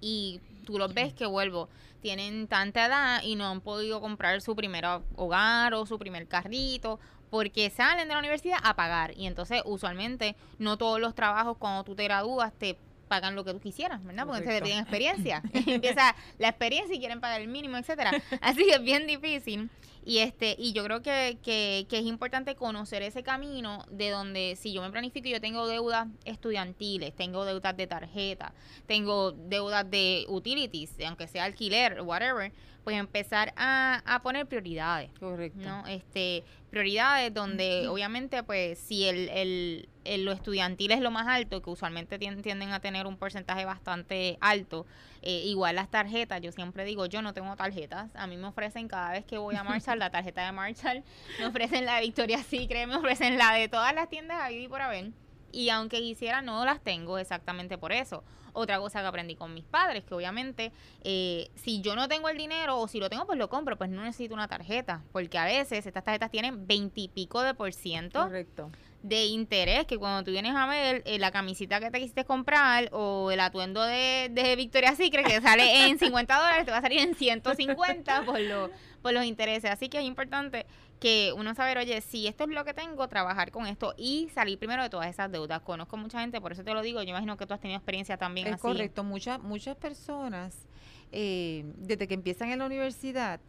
y 0.00 0.40
tú 0.64 0.78
los 0.78 0.94
ves 0.94 1.12
que 1.12 1.26
vuelvo, 1.26 1.68
tienen 2.00 2.48
tanta 2.48 2.86
edad 2.86 3.22
y 3.22 3.36
no 3.36 3.46
han 3.46 3.60
podido 3.60 4.00
comprar 4.00 4.40
su 4.40 4.56
primer 4.56 4.84
hogar 5.16 5.74
o 5.74 5.86
su 5.86 5.98
primer 5.98 6.26
carrito 6.26 6.98
porque 7.30 7.70
salen 7.70 8.08
de 8.08 8.14
la 8.14 8.20
universidad 8.20 8.58
a 8.62 8.74
pagar 8.74 9.16
y 9.16 9.26
entonces 9.26 9.62
usualmente 9.64 10.36
no 10.58 10.76
todos 10.76 11.00
los 11.00 11.14
trabajos 11.14 11.56
cuando 11.58 11.84
tú 11.84 11.94
te 11.94 12.04
gradúas 12.04 12.52
te 12.52 12.76
pagan 13.10 13.34
lo 13.34 13.44
que 13.44 13.52
tú 13.52 13.60
quisieras, 13.60 14.02
¿verdad? 14.04 14.24
Porque 14.24 14.44
Correcto. 14.44 14.64
tienen 14.64 14.82
experiencia. 14.82 15.42
Empieza 15.66 16.14
la 16.38 16.48
experiencia 16.48 16.94
y 16.94 17.00
quieren 17.00 17.20
pagar 17.20 17.40
el 17.40 17.48
mínimo, 17.48 17.76
etcétera. 17.76 18.12
Así 18.40 18.64
que 18.64 18.74
es 18.74 18.82
bien 18.82 19.06
difícil. 19.08 19.68
Y 20.04 20.18
este, 20.18 20.54
y 20.58 20.72
yo 20.72 20.82
creo 20.84 21.02
que, 21.02 21.38
que, 21.42 21.86
que 21.90 21.98
es 21.98 22.04
importante 22.06 22.54
conocer 22.54 23.02
ese 23.02 23.22
camino 23.22 23.84
de 23.90 24.10
donde 24.10 24.56
si 24.56 24.72
yo 24.72 24.80
me 24.80 24.90
planifico, 24.90 25.28
yo 25.28 25.40
tengo 25.40 25.66
deudas 25.66 26.06
estudiantiles, 26.24 27.14
tengo 27.14 27.44
deudas 27.44 27.76
de 27.76 27.86
tarjeta, 27.86 28.54
tengo 28.86 29.32
deudas 29.32 29.90
de 29.90 30.24
utilities, 30.28 30.94
aunque 31.06 31.26
sea 31.26 31.44
alquiler, 31.44 32.00
whatever, 32.00 32.50
pues 32.84 32.96
empezar 32.96 33.52
a, 33.56 34.02
a 34.06 34.22
poner 34.22 34.46
prioridades. 34.46 35.10
Correcto. 35.18 35.60
¿no? 35.60 35.86
Este, 35.86 36.44
prioridades 36.70 37.32
donde 37.34 37.88
obviamente 37.88 38.42
pues 38.42 38.78
si 38.78 39.04
el, 39.06 39.28
el, 39.28 39.88
el- 40.04 40.24
lo 40.24 40.32
estudiantil 40.32 40.92
es 40.92 41.00
lo 41.00 41.10
más 41.10 41.26
alto, 41.28 41.60
que 41.62 41.70
usualmente 41.70 42.18
tien- 42.18 42.42
tienden 42.42 42.70
a 42.72 42.80
tener 42.80 43.06
un 43.06 43.16
porcentaje 43.16 43.64
bastante 43.64 44.38
alto, 44.40 44.86
eh, 45.22 45.42
igual 45.44 45.76
las 45.76 45.90
tarjetas, 45.90 46.40
yo 46.40 46.52
siempre 46.52 46.84
digo, 46.84 47.06
yo 47.06 47.20
no 47.22 47.34
tengo 47.34 47.54
tarjetas, 47.56 48.10
a 48.14 48.26
mí 48.26 48.36
me 48.36 48.46
ofrecen 48.46 48.88
cada 48.88 49.12
vez 49.12 49.24
que 49.24 49.36
voy 49.36 49.56
a 49.56 49.62
Marshall 49.64 49.98
la 49.98 50.10
tarjeta 50.10 50.46
de 50.46 50.52
Marshall, 50.52 51.04
me 51.38 51.46
ofrecen 51.46 51.84
la 51.84 51.96
de 51.96 52.02
Victoria's 52.02 52.46
Secret, 52.46 52.86
me 52.88 52.96
ofrecen 52.96 53.36
la 53.36 53.52
de 53.52 53.68
todas 53.68 53.94
las 53.94 54.08
tiendas 54.08 54.40
ahí 54.40 54.64
y 54.64 54.68
por 54.68 54.80
haber, 54.80 55.10
y 55.52 55.68
aunque 55.68 55.98
quisiera 56.00 56.40
no 56.42 56.64
las 56.64 56.80
tengo 56.80 57.18
exactamente 57.18 57.76
por 57.76 57.92
eso. 57.92 58.24
Otra 58.52 58.78
cosa 58.78 59.00
que 59.00 59.06
aprendí 59.06 59.36
con 59.36 59.54
mis 59.54 59.64
padres, 59.64 60.04
que 60.04 60.14
obviamente 60.14 60.72
eh, 61.02 61.50
si 61.54 61.80
yo 61.80 61.94
no 61.96 62.08
tengo 62.08 62.28
el 62.28 62.36
dinero 62.36 62.78
o 62.78 62.88
si 62.88 62.98
lo 62.98 63.08
tengo 63.08 63.26
pues 63.26 63.38
lo 63.38 63.48
compro, 63.48 63.76
pues 63.76 63.90
no 63.90 64.02
necesito 64.02 64.34
una 64.34 64.48
tarjeta, 64.48 65.02
porque 65.12 65.38
a 65.38 65.44
veces 65.44 65.86
estas 65.86 66.04
tarjetas 66.04 66.30
tienen 66.30 66.66
veintipico 66.66 67.42
de 67.42 67.54
por 67.54 67.72
ciento 67.72 68.22
Correcto. 68.22 68.70
de 69.02 69.26
interés, 69.26 69.86
que 69.86 69.98
cuando 69.98 70.24
tú 70.24 70.30
vienes 70.30 70.54
a 70.54 70.66
ver 70.66 71.02
eh, 71.06 71.18
la 71.18 71.30
camisita 71.30 71.80
que 71.80 71.90
te 71.90 71.98
quisiste 71.98 72.24
comprar 72.24 72.88
o 72.92 73.30
el 73.30 73.40
atuendo 73.40 73.82
de, 73.82 74.28
de 74.30 74.56
Victoria's 74.56 74.96
Secret 74.96 75.26
que 75.26 75.40
sale 75.40 75.86
en 75.86 75.98
50 75.98 76.36
dólares, 76.36 76.64
te 76.64 76.70
va 76.70 76.78
a 76.78 76.82
salir 76.82 77.00
en 77.00 77.14
150 77.14 78.24
por, 78.24 78.40
lo, 78.40 78.70
por 79.02 79.12
los 79.12 79.24
intereses. 79.24 79.70
Así 79.70 79.88
que 79.88 79.98
es 79.98 80.04
importante 80.04 80.66
que 81.00 81.32
uno 81.34 81.54
saber, 81.54 81.78
oye, 81.78 82.00
si 82.02 82.26
esto 82.26 82.44
es 82.44 82.50
lo 82.50 82.64
que 82.64 82.74
tengo, 82.74 83.08
trabajar 83.08 83.50
con 83.50 83.66
esto 83.66 83.94
y 83.96 84.28
salir 84.34 84.58
primero 84.58 84.82
de 84.82 84.90
todas 84.90 85.08
esas 85.08 85.32
deudas. 85.32 85.62
Conozco 85.62 85.96
mucha 85.96 86.20
gente, 86.20 86.40
por 86.40 86.52
eso 86.52 86.62
te 86.62 86.74
lo 86.74 86.82
digo, 86.82 87.02
yo 87.02 87.08
imagino 87.08 87.36
que 87.36 87.46
tú 87.46 87.54
has 87.54 87.60
tenido 87.60 87.78
experiencia 87.78 88.18
también 88.18 88.46
Es 88.48 88.54
así. 88.54 88.62
correcto. 88.62 89.02
Muchas 89.02 89.40
muchas 89.40 89.76
personas, 89.76 90.66
eh, 91.10 91.64
desde 91.78 92.06
que 92.06 92.14
empiezan 92.14 92.50
en 92.50 92.58
la 92.60 92.66
universidad, 92.66 93.40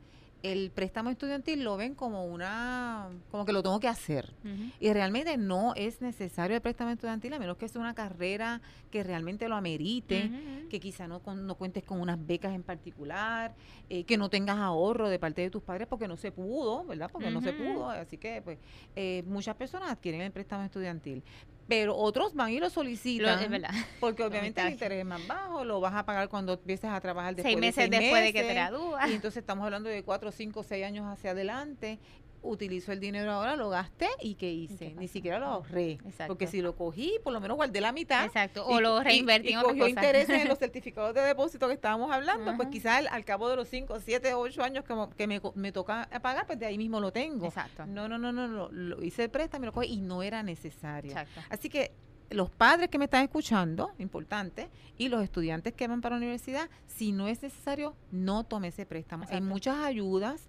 el 0.44 0.72
préstamo 0.72 1.10
estudiantil 1.10 1.64
lo 1.64 1.78
ven 1.78 1.94
como 1.96 2.26
una, 2.26 3.10
como 3.30 3.46
que 3.46 3.54
lo 3.54 3.62
tengo 3.62 3.80
que 3.80 3.88
hacer. 3.88 4.34
Y 4.80 4.92
realmente 4.92 5.38
no 5.38 5.74
es 5.76 6.02
necesario 6.02 6.56
el 6.56 6.62
préstamo 6.62 6.90
estudiantil, 6.92 7.34
a 7.34 7.40
menos 7.40 7.58
que 7.58 7.68
sea 7.68 7.80
una 7.82 7.94
carrera 7.94 8.62
que 8.90 9.04
realmente 9.04 9.48
lo 9.48 9.56
amerite, 9.56 10.32
que 10.70 10.80
quizá 10.80 11.08
no, 11.08 11.20
con- 11.22 11.46
no 11.46 11.56
cuentes 11.56 11.84
con 11.84 12.00
unas 12.02 12.18
becas 12.26 12.54
en 12.54 12.64
particular, 12.64 13.54
eh, 13.90 14.04
que 14.04 14.18
no 14.18 14.30
tengas 14.30 14.58
ahorro 14.58 15.10
de 15.10 15.20
parte 15.20 15.42
de 15.42 15.50
tus 15.50 15.62
padres 15.62 15.88
porque 15.88 16.08
no 16.08 16.18
se 16.18 16.32
pudo, 16.32 16.86
¿verdad? 16.86 17.10
Porque 17.12 17.30
no 17.30 17.42
se 17.42 17.54
pudo. 17.54 17.90
Así 17.90 18.18
que, 18.18 18.42
pues, 18.42 18.58
eh, 18.96 19.24
muchas 19.28 19.56
personas 19.56 19.92
adquieren 19.92 20.22
el 20.22 20.32
préstamo 20.32 20.64
estudiantil. 20.64 21.24
Pero 21.68 21.96
otros 21.96 22.34
van 22.34 22.50
y 22.52 22.60
lo 22.60 22.66
Lo- 22.66 22.70
solicitan. 22.70 23.42
es 23.44 23.50
verdad. 23.50 23.70
Porque 24.00 24.24
obviamente 24.24 24.62
el 24.62 24.72
interés 24.72 25.00
es 25.00 25.06
más 25.06 25.26
bajo, 25.28 25.64
lo 25.64 25.80
vas 25.80 25.94
a 25.94 26.06
pagar 26.06 26.28
cuando 26.28 26.54
empieces 26.54 26.90
a 26.90 27.00
trabajar 27.00 27.36
después 27.36 27.52
seis 27.54 27.56
de 27.56 27.62
meses 27.62 27.76
seis 27.76 27.92
después 27.92 28.24
de 28.24 28.34
que 28.34 28.42
te 28.44 28.54
gradúas. 28.54 29.10
Y 29.10 29.14
entonces 29.16 29.42
estamos 29.42 29.64
hablando 29.66 29.88
de 29.90 30.04
cuatro, 30.04 30.32
cinco, 30.32 30.64
seis 30.64 30.86
años 30.86 31.06
hacia 31.08 31.32
adelante. 31.32 32.00
Utilizo 32.44 32.92
el 32.92 33.00
dinero 33.00 33.32
ahora, 33.32 33.56
lo 33.56 33.70
gasté 33.70 34.08
y 34.22 34.34
¿qué 34.34 34.52
hice? 34.52 34.76
qué 34.94 34.96
Ni 34.96 35.08
siquiera 35.08 35.38
lo 35.38 35.46
ahorré. 35.46 35.92
Exacto. 35.92 36.28
Porque 36.28 36.48
si 36.48 36.62
lo 36.62 36.76
cogí, 36.76 37.14
por 37.24 37.34
lo 37.34 37.40
menos 37.40 37.56
guardé 37.56 37.82
la 37.82 37.92
mitad. 37.92 38.26
Exacto. 38.26 38.66
y- 38.68 38.74
O 38.74 38.82
lo 38.82 39.00
y- 39.02 39.04
reinvertí 39.04 39.50
y 39.50 39.52
en 39.52 39.58
otra 39.60 39.70
cogió 39.70 39.88
intereses 39.88 40.42
en 40.42 40.48
los 40.50 40.58
certificados 40.58 41.14
de 41.14 41.22
depósito 41.22 41.68
que 41.68 41.76
estábamos 41.76 42.12
hablando, 42.12 42.56
pues 42.58 42.70
quizás 42.70 42.98
al, 42.98 43.08
al 43.10 43.24
cabo 43.26 43.48
de 43.50 43.56
los 43.58 43.68
cinco, 43.68 44.00
siete, 44.00 44.34
ocho 44.34 44.64
años 44.64 44.84
que, 44.84 44.96
que 45.16 45.28
me, 45.28 45.40
me 45.56 45.72
toca 45.72 46.10
pagar, 46.22 46.48
pues 46.48 46.58
de 46.58 46.66
ahí 46.66 46.78
mismo 46.80 47.00
lo 47.00 47.12
tengo. 47.12 47.46
Exacto. 47.46 47.86
No, 47.86 48.08
no, 48.10 48.18
no, 48.18 48.32
no, 48.32 48.48
no, 48.48 48.70
lo 48.72 49.04
hice 49.04 49.26
el 49.26 49.30
préstamo, 49.30 49.66
lo 49.68 49.72
cogí 49.74 49.94
y 49.94 50.02
no 50.02 50.24
era 50.24 50.42
necesario. 50.42 51.12
Exacto. 51.12 51.42
Así 51.50 51.70
que 51.70 51.92
los 52.32 52.50
padres 52.50 52.90
que 52.90 52.98
me 52.98 53.06
están 53.06 53.24
escuchando, 53.24 53.92
importante, 54.00 54.70
y 54.98 55.10
los 55.10 55.22
estudiantes 55.22 55.74
que 55.74 55.88
van 55.88 56.02
para 56.02 56.16
la 56.16 56.20
universidad, 56.22 56.70
si 56.88 57.12
no 57.12 57.28
es 57.28 57.44
necesario, 57.44 57.94
no 58.12 58.46
tome 58.46 58.70
ese 58.70 58.86
préstamo. 58.86 59.26
Hay 59.30 59.42
muchas 59.42 59.78
ayudas. 59.78 60.48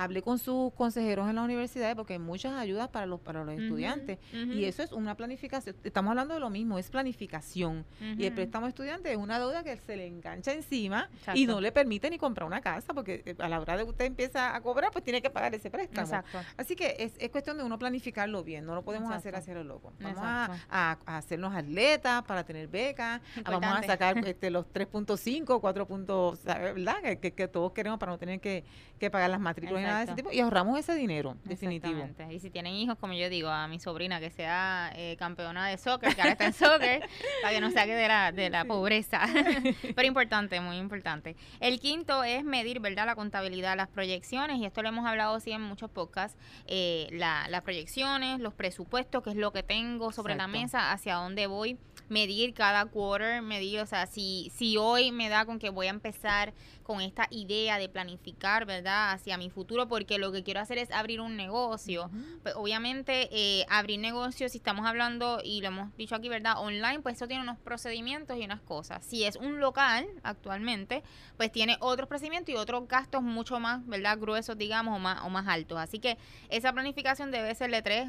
Hablé 0.00 0.22
con 0.22 0.38
sus 0.38 0.72
consejeros 0.74 1.28
en 1.28 1.34
las 1.34 1.44
universidades 1.44 1.96
porque 1.96 2.12
hay 2.12 2.18
muchas 2.20 2.52
ayudas 2.54 2.88
para 2.88 3.04
los 3.06 3.18
para 3.20 3.42
los 3.42 3.58
estudiantes 3.58 4.18
y 4.32 4.64
eso 4.64 4.82
es 4.84 4.92
una 4.92 5.16
planificación. 5.16 5.74
Estamos 5.82 6.10
hablando 6.10 6.34
de 6.34 6.40
lo 6.40 6.50
mismo, 6.50 6.78
es 6.78 6.88
planificación. 6.88 7.84
Y 8.00 8.24
el 8.26 8.32
préstamo 8.32 8.68
estudiante 8.68 9.10
es 9.10 9.16
una 9.16 9.38
deuda 9.40 9.64
que 9.64 9.76
se 9.76 9.96
le 9.96 10.06
engancha 10.06 10.52
encima 10.52 11.10
y 11.34 11.46
no 11.46 11.60
le 11.60 11.72
permite 11.72 12.10
ni 12.10 12.18
comprar 12.18 12.46
una 12.46 12.60
casa 12.60 12.94
porque 12.94 13.22
eh, 13.26 13.34
a 13.40 13.48
la 13.48 13.60
hora 13.60 13.76
de 13.76 13.82
que 13.84 13.90
usted 13.90 14.04
empieza 14.04 14.54
a 14.54 14.60
cobrar, 14.60 14.90
pues 14.92 15.04
tiene 15.04 15.20
que 15.20 15.30
pagar 15.30 15.52
ese 15.54 15.68
préstamo. 15.70 16.06
Exacto. 16.06 16.38
Así 16.56 16.76
que 16.76 16.94
es, 17.00 17.14
es 17.18 17.30
cuestión 17.30 17.56
de 17.58 17.64
uno 17.64 17.76
planificarlo 17.78 18.44
bien, 18.44 18.64
no 18.66 18.74
lo 18.76 18.82
podemos 18.82 19.10
hacer 19.10 19.34
Exacto. 19.34 19.50
hacia 19.50 19.54
lo 19.54 19.64
loco. 19.64 19.92
Vamos 20.00 20.18
a, 20.22 20.44
Exacto. 20.44 20.66
a- 20.70 20.98
a 21.06 21.16
hacernos 21.18 21.52
atletas 21.54 22.22
para 22.22 22.44
tener 22.44 22.68
becas, 22.68 23.20
vamos 23.44 23.64
a 23.64 23.82
sacar 23.82 24.16
este, 24.26 24.50
los 24.50 24.64
3.5, 24.72 25.60
4 25.60 25.86
puntos, 25.88 26.38
¿sabe? 26.38 26.72
¿verdad? 26.74 27.02
Que, 27.02 27.18
que- 27.18 27.32
que 27.32 27.48
todos 27.48 27.72
queremos 27.72 27.98
para 27.98 28.12
no 28.12 28.18
tener 28.18 28.40
que, 28.40 28.64
que 29.00 29.10
pagar 29.10 29.30
las 29.30 29.40
matrículas 29.40 29.87
nada 29.88 29.98
de 29.98 30.04
ese 30.04 30.12
Exacto. 30.12 30.30
tipo. 30.30 30.36
Y 30.36 30.40
ahorramos 30.40 30.78
ese 30.78 30.94
dinero, 30.94 31.36
definitivo. 31.44 32.08
Y 32.30 32.38
si 32.40 32.50
tienen 32.50 32.74
hijos, 32.74 32.96
como 32.98 33.12
yo 33.14 33.28
digo, 33.28 33.48
a 33.48 33.66
mi 33.68 33.78
sobrina 33.80 34.20
que 34.20 34.30
sea 34.30 34.92
eh, 34.94 35.16
campeona 35.18 35.66
de 35.68 35.78
soccer, 35.78 36.14
que 36.14 36.20
ahora 36.20 36.32
está 36.32 36.46
en 36.46 36.52
soccer, 36.52 37.02
para 37.42 37.54
que 37.54 37.60
no 37.60 37.70
saque 37.70 37.94
de 37.94 38.08
la, 38.08 38.32
de 38.32 38.50
la 38.50 38.64
pobreza. 38.64 39.20
Pero 39.94 40.06
importante, 40.06 40.60
muy 40.60 40.76
importante. 40.76 41.36
El 41.60 41.80
quinto 41.80 42.24
es 42.24 42.44
medir, 42.44 42.80
¿verdad? 42.80 43.06
La 43.06 43.14
contabilidad, 43.14 43.76
las 43.76 43.88
proyecciones, 43.88 44.58
y 44.58 44.64
esto 44.66 44.82
lo 44.82 44.88
hemos 44.90 45.06
hablado 45.06 45.38
sí 45.40 45.52
en 45.52 45.62
muchos 45.62 45.90
podcasts, 45.90 46.38
eh, 46.66 47.08
la- 47.12 47.46
las 47.48 47.62
proyecciones, 47.62 48.40
los 48.40 48.54
presupuestos, 48.54 49.22
que 49.22 49.30
es 49.30 49.36
lo 49.36 49.52
que 49.52 49.62
tengo 49.62 50.12
sobre 50.12 50.34
la 50.36 50.46
mesa, 50.46 50.92
hacia 50.92 51.14
dónde 51.16 51.46
voy, 51.46 51.78
medir 52.08 52.54
cada 52.54 52.86
quarter, 52.86 53.42
medir, 53.42 53.80
o 53.80 53.86
sea, 53.86 54.06
si, 54.06 54.50
si 54.54 54.76
hoy 54.76 55.12
me 55.12 55.28
da 55.28 55.44
con 55.44 55.58
que 55.58 55.70
voy 55.70 55.86
a 55.86 55.90
empezar 55.90 56.54
con 56.82 57.02
esta 57.02 57.26
idea 57.30 57.78
de 57.78 57.88
planificar, 57.90 58.64
¿verdad? 58.64 59.12
Hacia 59.12 59.36
mi 59.36 59.50
futuro, 59.50 59.88
porque 59.88 60.16
lo 60.16 60.32
que 60.32 60.42
quiero 60.42 60.60
hacer 60.60 60.78
es 60.78 60.90
abrir 60.90 61.20
un 61.20 61.36
negocio. 61.36 62.10
Pues 62.42 62.54
obviamente 62.56 63.28
eh, 63.30 63.66
abrir 63.68 64.00
negocios, 64.00 64.52
si 64.52 64.58
estamos 64.58 64.86
hablando, 64.86 65.40
y 65.44 65.60
lo 65.60 65.68
hemos 65.68 65.94
dicho 65.98 66.14
aquí, 66.14 66.30
¿verdad? 66.30 66.54
Online, 66.56 67.00
pues 67.00 67.16
eso 67.16 67.28
tiene 67.28 67.42
unos 67.42 67.58
procedimientos 67.58 68.38
y 68.38 68.44
unas 68.44 68.62
cosas. 68.62 69.04
Si 69.04 69.24
es 69.24 69.36
un 69.36 69.60
local 69.60 70.06
actualmente, 70.22 71.02
pues 71.36 71.52
tiene 71.52 71.76
otros 71.80 72.08
procedimientos 72.08 72.54
y 72.54 72.56
otros 72.56 72.88
gastos 72.88 73.22
mucho 73.22 73.60
más, 73.60 73.86
¿verdad? 73.86 74.18
Gruesos, 74.18 74.56
digamos, 74.56 74.96
o 74.96 74.98
más, 74.98 75.22
o 75.24 75.28
más 75.28 75.46
altos. 75.46 75.78
Así 75.78 75.98
que 75.98 76.16
esa 76.48 76.72
planificación 76.72 77.30
debe 77.30 77.54
ser 77.54 77.70
de 77.70 77.82
tres, 77.82 78.08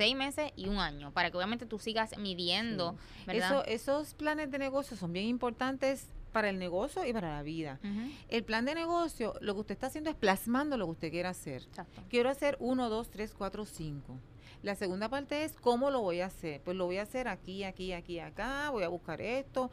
seis 0.00 0.16
meses 0.16 0.50
y 0.56 0.66
un 0.66 0.78
año, 0.78 1.12
para 1.12 1.30
que 1.30 1.36
obviamente 1.36 1.66
tú 1.66 1.78
sigas 1.78 2.16
midiendo, 2.16 2.96
¿verdad? 3.26 3.66
Eso, 3.66 3.92
esos 3.92 4.14
planes 4.14 4.50
de 4.50 4.58
negocio 4.58 4.96
son 4.96 5.12
bien 5.12 5.26
importantes 5.26 6.06
para 6.32 6.48
el 6.48 6.58
negocio 6.58 7.04
y 7.04 7.12
para 7.12 7.34
la 7.34 7.42
vida. 7.42 7.78
El 8.30 8.42
plan 8.44 8.64
de 8.64 8.74
negocio, 8.74 9.34
lo 9.42 9.52
que 9.52 9.60
usted 9.60 9.72
está 9.74 9.88
haciendo 9.88 10.08
es 10.08 10.16
plasmando 10.16 10.78
lo 10.78 10.86
que 10.86 10.92
usted 10.92 11.10
quiere 11.10 11.28
hacer. 11.28 11.64
Exacto. 11.64 12.02
Quiero 12.08 12.30
hacer 12.30 12.56
1, 12.60 12.88
2, 12.88 13.10
3, 13.10 13.34
4, 13.36 13.66
5. 13.66 14.18
La 14.62 14.74
segunda 14.74 15.10
parte 15.10 15.44
es 15.44 15.52
cómo 15.52 15.90
lo 15.90 16.00
voy 16.00 16.22
a 16.22 16.26
hacer. 16.26 16.62
Pues 16.62 16.78
lo 16.78 16.86
voy 16.86 16.96
a 16.96 17.02
hacer 17.02 17.28
aquí, 17.28 17.64
aquí, 17.64 17.92
aquí, 17.92 18.20
acá. 18.20 18.70
Voy 18.70 18.84
a 18.84 18.88
buscar 18.88 19.20
esto. 19.20 19.70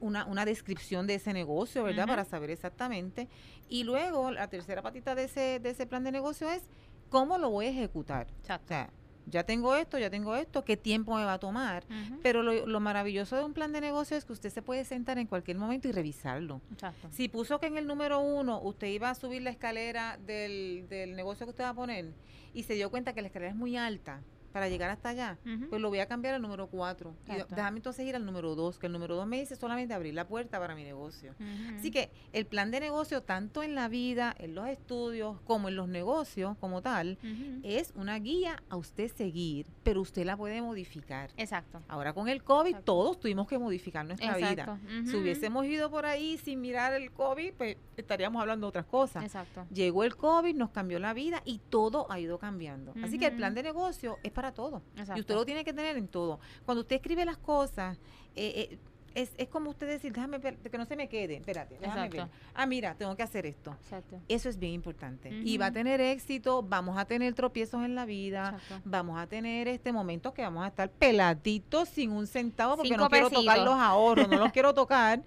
Una, 0.00 0.24
una 0.26 0.44
descripción 0.44 1.06
de 1.06 1.14
ese 1.14 1.32
negocio, 1.32 1.84
¿verdad? 1.84 2.08
Para 2.08 2.24
saber 2.24 2.50
exactamente. 2.50 3.28
Y 3.68 3.84
luego 3.84 4.32
la 4.32 4.48
tercera 4.48 4.82
patita 4.82 5.14
de 5.14 5.24
ese, 5.24 5.60
de 5.60 5.70
ese 5.70 5.86
plan 5.86 6.02
de 6.02 6.10
negocio 6.10 6.50
es 6.50 6.62
cómo 7.10 7.38
lo 7.38 7.50
voy 7.50 7.66
a 7.66 7.70
ejecutar. 7.70 8.26
O 8.42 8.66
sea, 8.66 8.90
ya 9.26 9.44
tengo 9.44 9.74
esto, 9.74 9.98
ya 9.98 10.10
tengo 10.10 10.36
esto, 10.36 10.64
qué 10.64 10.76
tiempo 10.76 11.14
me 11.16 11.24
va 11.24 11.34
a 11.34 11.38
tomar. 11.38 11.84
Pero 12.22 12.42
lo, 12.42 12.66
lo 12.66 12.80
maravilloso 12.80 13.36
de 13.36 13.44
un 13.44 13.52
plan 13.52 13.72
de 13.72 13.80
negocio 13.80 14.16
es 14.16 14.24
que 14.24 14.32
usted 14.32 14.50
se 14.50 14.62
puede 14.62 14.84
sentar 14.84 15.18
en 15.18 15.26
cualquier 15.26 15.58
momento 15.58 15.88
y 15.88 15.92
revisarlo. 15.92 16.60
Exacto. 16.72 17.08
Si 17.10 17.28
puso 17.28 17.58
que 17.60 17.66
en 17.66 17.76
el 17.76 17.86
número 17.86 18.20
uno 18.20 18.60
usted 18.62 18.88
iba 18.88 19.10
a 19.10 19.14
subir 19.14 19.42
la 19.42 19.50
escalera 19.50 20.18
del, 20.26 20.86
del 20.88 21.16
negocio 21.16 21.46
que 21.46 21.50
usted 21.50 21.64
va 21.64 21.70
a 21.70 21.74
poner 21.74 22.12
y 22.54 22.64
se 22.64 22.74
dio 22.74 22.90
cuenta 22.90 23.12
que 23.12 23.22
la 23.22 23.28
escalera 23.28 23.50
es 23.50 23.56
muy 23.56 23.76
alta 23.76 24.20
para 24.52 24.68
llegar 24.68 24.90
hasta 24.90 25.08
allá, 25.10 25.38
pues 25.70 25.80
lo 25.80 25.88
voy 25.88 26.00
a 26.00 26.06
cambiar 26.06 26.34
al 26.34 26.42
número 26.42 26.66
cuatro. 26.68 27.14
Y 27.26 27.32
Exacto. 27.32 27.54
déjame 27.56 27.78
entonces 27.78 28.06
ir 28.06 28.14
al 28.16 28.24
número 28.24 28.54
dos, 28.54 28.78
que 28.78 28.86
el 28.86 28.92
número 28.92 29.16
dos 29.16 29.26
me 29.26 29.38
dice 29.40 29.56
solamente 29.56 29.94
abrir 29.94 30.14
la 30.14 30.26
puerta 30.26 30.58
para 30.58 30.74
mi 30.74 30.84
negocio. 30.84 31.34
Así 31.78 31.90
que 31.90 32.10
el 32.32 32.46
plan 32.46 32.70
de 32.70 32.80
negocio, 32.80 33.22
tanto 33.22 33.62
en 33.62 33.74
la 33.74 33.88
vida, 33.88 34.34
en 34.38 34.54
los 34.54 34.68
estudios, 34.68 35.40
como 35.42 35.68
en 35.68 35.76
los 35.76 35.88
negocios 35.88 36.56
como 36.58 36.82
tal, 36.82 37.18
es 37.62 37.92
una 37.96 38.18
guía 38.18 38.62
a 38.68 38.76
usted 38.76 39.10
seguir, 39.14 39.66
pero 39.82 40.00
usted 40.00 40.24
la 40.24 40.36
puede 40.36 40.60
modificar. 40.62 41.30
Exacto. 41.36 41.80
Ahora 41.88 42.12
con 42.12 42.28
el 42.28 42.42
COVID 42.42 42.68
Exacto. 42.68 42.84
todos 42.84 43.20
tuvimos 43.20 43.46
que 43.48 43.58
modificar 43.58 44.04
nuestra 44.04 44.36
vida. 44.36 44.50
Exacto. 44.50 44.78
Si 45.04 45.10
Ujú. 45.10 45.18
hubiésemos 45.18 45.66
ido 45.66 45.90
por 45.90 46.06
ahí 46.06 46.38
sin 46.38 46.60
mirar 46.60 46.92
el 46.94 47.10
COVID, 47.12 47.52
pues 47.54 47.76
estaríamos 47.96 48.40
hablando 48.40 48.66
de 48.66 48.68
otras 48.68 48.86
cosas. 48.86 49.24
Exacto. 49.24 49.66
Llegó 49.72 50.04
el 50.04 50.16
COVID, 50.16 50.54
nos 50.54 50.70
cambió 50.70 50.98
la 50.98 51.12
vida 51.14 51.42
y 51.44 51.58
todo 51.70 52.10
ha 52.10 52.18
ido 52.20 52.38
cambiando. 52.38 52.92
Así 53.02 53.18
que 53.18 53.26
el 53.26 53.36
plan 53.36 53.54
de 53.54 53.62
negocio 53.62 54.18
es 54.22 54.32
para 54.32 54.41
todo. 54.50 54.82
Exacto. 54.96 55.18
Y 55.18 55.20
usted 55.20 55.34
lo 55.36 55.44
tiene 55.44 55.62
que 55.64 55.72
tener 55.72 55.96
en 55.96 56.08
todo. 56.08 56.40
Cuando 56.64 56.80
usted 56.80 56.96
escribe 56.96 57.24
las 57.24 57.38
cosas, 57.38 57.98
eh, 58.34 58.68
eh, 58.72 58.78
es, 59.14 59.32
es 59.36 59.48
como 59.48 59.70
usted 59.70 59.86
decir, 59.86 60.12
déjame 60.12 60.38
ver, 60.38 60.56
que 60.56 60.78
no 60.78 60.86
se 60.86 60.96
me 60.96 61.08
quede, 61.08 61.36
espérate, 61.36 61.78
déjame 61.78 62.08
ver. 62.08 62.14
Exacto. 62.14 62.34
Ah, 62.54 62.66
mira, 62.66 62.94
tengo 62.94 63.14
que 63.14 63.22
hacer 63.22 63.46
esto. 63.46 63.76
Exacto. 63.82 64.20
Eso 64.28 64.48
es 64.48 64.58
bien 64.58 64.72
importante. 64.72 65.28
Y 65.44 65.58
va 65.58 65.66
a 65.66 65.72
tener 65.72 66.00
éxito, 66.00 66.62
vamos 66.62 66.96
a 66.98 67.04
tener 67.04 67.34
tropiezos 67.34 67.84
en 67.84 67.94
la 67.94 68.04
vida, 68.06 68.56
Exacto. 68.60 68.88
vamos 68.88 69.20
a 69.20 69.26
tener 69.26 69.68
este 69.68 69.92
momento 69.92 70.32
que 70.32 70.42
vamos 70.42 70.64
a 70.64 70.68
estar 70.68 70.90
peladitos 70.90 71.88
sin 71.88 72.10
un 72.10 72.26
centavo 72.26 72.76
porque 72.76 72.88
Cinco 72.88 73.04
no 73.04 73.10
quiero 73.10 73.30
tocar 73.30 73.58
los 73.58 73.74
ahorros, 73.74 74.28
no 74.28 74.38
los 74.38 74.52
quiero 74.52 74.72
tocar. 74.74 75.22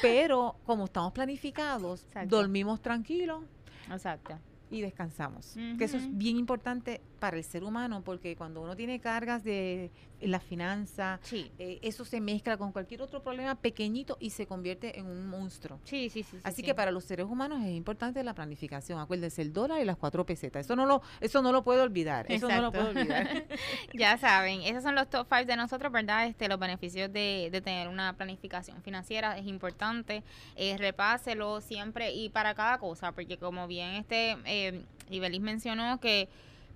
pero 0.00 0.56
como 0.64 0.84
estamos 0.84 1.12
planificados, 1.12 2.06
dormimos 2.26 2.80
tranquilos 2.80 3.42
Exacto. 3.90 4.38
y 4.70 4.80
descansamos. 4.80 5.56
Que 5.76 5.84
eso 5.84 5.96
es 5.96 6.16
bien 6.16 6.36
importante 6.36 7.00
para 7.20 7.36
el 7.36 7.44
ser 7.44 7.62
humano 7.62 8.02
porque 8.02 8.34
cuando 8.34 8.60
uno 8.62 8.74
tiene 8.74 8.98
cargas 8.98 9.44
de 9.44 9.90
la 10.20 10.40
finanza, 10.40 11.18
Sí. 11.22 11.50
eh, 11.58 11.78
eso 11.82 12.04
se 12.04 12.20
mezcla 12.20 12.56
con 12.56 12.72
cualquier 12.72 13.00
otro 13.02 13.22
problema 13.22 13.54
pequeñito 13.54 14.16
y 14.20 14.30
se 14.30 14.46
convierte 14.46 14.98
en 14.98 15.06
un 15.06 15.28
monstruo. 15.28 15.78
Sí, 15.84 16.10
sí, 16.10 16.22
sí. 16.22 16.30
sí, 16.32 16.38
Así 16.42 16.56
sí. 16.56 16.62
que 16.62 16.74
para 16.74 16.90
los 16.90 17.04
seres 17.04 17.26
humanos 17.26 17.62
es 17.64 17.70
importante 17.70 18.22
la 18.24 18.34
planificación. 18.34 18.98
Acuérdense 18.98 19.40
el 19.40 19.52
dólar 19.52 19.80
y 19.80 19.84
las 19.84 19.96
cuatro 19.96 20.26
pesetas. 20.26 20.66
Eso 20.66 20.74
no 20.76 20.84
lo, 20.84 21.00
eso 21.20 21.40
no 21.42 21.52
lo 21.52 21.62
puedo 21.62 21.82
olvidar. 21.82 22.26
Eso 22.30 22.48
no 22.48 22.60
lo 22.60 22.72
puedo 22.72 22.90
Exacto. 22.90 23.12
olvidar. 23.12 23.44
Ya 23.94 24.18
saben, 24.18 24.62
esos 24.62 24.82
son 24.82 24.94
los 24.94 25.08
top 25.08 25.26
5 25.30 25.46
de 25.46 25.56
nosotros, 25.56 25.90
¿verdad? 25.92 26.26
Este, 26.26 26.48
los 26.48 26.58
beneficios 26.58 27.12
de, 27.12 27.48
de 27.52 27.60
tener 27.60 27.88
una 27.88 28.14
planificación 28.16 28.82
financiera 28.82 29.38
es 29.38 29.46
importante. 29.46 30.22
Eh, 30.56 30.76
repáselo 30.78 31.60
siempre 31.60 32.12
y 32.12 32.28
para 32.30 32.54
cada 32.54 32.78
cosa, 32.78 33.12
porque 33.12 33.36
como 33.38 33.66
bien 33.66 33.90
este 33.94 34.36
eh, 34.44 34.84
Ibelis 35.10 35.40
mencionó 35.40 35.98
que 36.00 36.28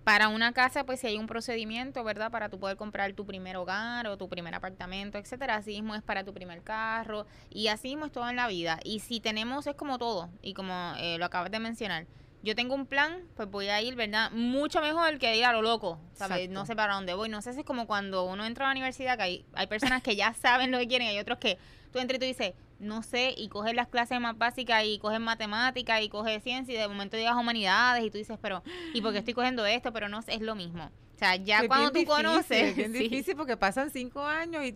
para 0.05 0.29
una 0.29 0.53
casa, 0.53 0.85
pues 0.85 1.01
si 1.01 1.07
hay 1.07 1.17
un 1.17 1.27
procedimiento, 1.27 2.05
¿verdad? 2.05 2.31
Para 2.31 2.51
tú 2.51 2.61
poder 2.61 2.77
comprar 2.77 3.13
tu 3.15 3.25
primer 3.25 3.57
hogar 3.57 4.07
o 4.07 4.19
tu 4.19 4.29
primer 4.29 4.55
apartamento, 4.55 5.17
etcétera. 5.17 5.57
Así 5.57 5.71
mismo 5.73 5.95
es 5.95 6.03
para 6.03 6.25
tu 6.25 6.35
primer 6.35 6.63
carro 6.63 7.27
y 7.51 7.69
así 7.69 7.89
mismo 7.89 8.07
es 8.07 8.13
todo 8.13 8.29
en 8.29 8.37
la 8.37 8.47
vida. 8.47 8.79
Y 8.85 9.01
si 9.01 9.21
tenemos, 9.21 9.67
es 9.67 9.75
como 9.75 9.99
todo, 9.99 10.29
y 10.43 10.53
como 10.53 10.93
eh, 10.99 11.17
lo 11.19 11.25
acabas 11.25 11.51
de 11.51 11.59
mencionar, 11.59 12.07
yo 12.43 12.55
tengo 12.55 12.75
un 12.75 12.85
plan, 12.85 13.23
pues 13.37 13.51
voy 13.51 13.69
a 13.69 13.81
ir, 13.81 13.97
¿verdad? 13.97 14.31
Mucho 14.31 14.83
mejor 14.83 15.19
que 15.19 15.35
ir 15.35 15.47
a 15.47 15.53
lo 15.55 15.63
loco, 15.63 15.99
¿sabes? 16.13 16.37
Exacto. 16.37 16.53
No 16.53 16.67
sé 16.67 16.77
para 16.77 16.95
dónde 16.95 17.15
voy. 17.15 17.31
No 17.31 17.41
sé 17.41 17.55
si 17.55 17.61
es 17.61 17.67
como 17.67 17.87
cuando 17.87 18.25
uno 18.25 18.45
entra 18.45 18.67
a 18.67 18.69
la 18.69 18.73
universidad, 18.73 19.17
que 19.17 19.23
hay, 19.23 19.47
hay 19.55 19.67
personas 19.67 20.03
que 20.03 20.15
ya 20.15 20.35
saben 20.43 20.71
lo 20.71 20.79
que 20.79 20.87
quieren, 20.87 21.09
hay 21.09 21.19
otros 21.19 21.39
que 21.39 21.57
tú 21.91 21.99
entras 21.99 22.17
y 22.17 22.21
tú 22.21 22.27
dices, 22.27 22.53
no 22.79 23.03
sé, 23.03 23.35
y 23.37 23.49
coges 23.49 23.75
las 23.75 23.89
clases 23.89 24.21
más 24.21 24.37
básicas, 24.37 24.85
y 24.85 24.99
coges 24.99 25.21
matemáticas, 25.21 26.03
y 26.03 26.09
coges 26.09 26.43
ciencia, 26.43 26.75
y 26.75 26.79
de 26.79 26.89
momento 26.89 27.17
llegas 27.17 27.35
a 27.35 27.39
humanidades, 27.41 28.05
y 28.05 28.11
tú 28.11 28.19
dices, 28.19 28.39
pero, 28.41 28.63
¿y 28.93 29.01
por 29.01 29.13
qué 29.13 29.19
estoy 29.19 29.35
cogiendo 29.35 29.65
esto? 29.67 29.93
Pero 29.93 30.09
no 30.09 30.23
sé, 30.23 30.35
es 30.35 30.41
lo 30.41 30.55
mismo. 30.55 30.85
O 31.15 31.19
sea, 31.19 31.37
ya 31.37 31.61
Es 31.61 31.69
cuando 31.69 31.89
tú 31.93 31.99
difícil, 32.01 32.17
conoces... 32.17 32.63
Es 32.71 32.77
bien 32.77 32.93
sí. 32.93 32.99
difícil 32.99 33.37
porque 33.37 33.57
pasan 33.57 33.91
cinco 33.91 34.25
años 34.25 34.65
y 34.65 34.75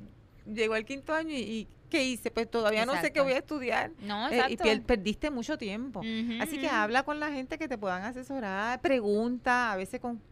llegó 0.51 0.77
el 0.77 0.85
quinto 0.85 1.13
año 1.13 1.31
y, 1.33 1.41
y 1.41 1.69
¿qué 1.91 2.05
hice? 2.05 2.31
Pues 2.31 2.51
todavía 2.51 2.87
no 2.87 2.99
sé 3.01 3.13
qué 3.13 3.21
voy 3.21 3.33
a 3.33 3.39
estudiar. 3.39 3.91
No, 4.01 4.29
Eh, 4.29 4.37
exacto. 4.37 4.73
y 4.73 4.81
perdiste 4.81 5.31
mucho 5.31 5.59
tiempo. 5.59 6.01
Así 6.41 6.59
que 6.59 6.69
habla 6.69 7.03
con 7.03 7.19
la 7.21 7.31
gente 7.31 7.59
que 7.59 7.67
te 7.69 7.77
puedan 7.77 8.05
asesorar, 8.05 8.81
pregunta, 8.81 9.73
a 9.73 9.77
veces 9.77 10.01
con 10.01 10.23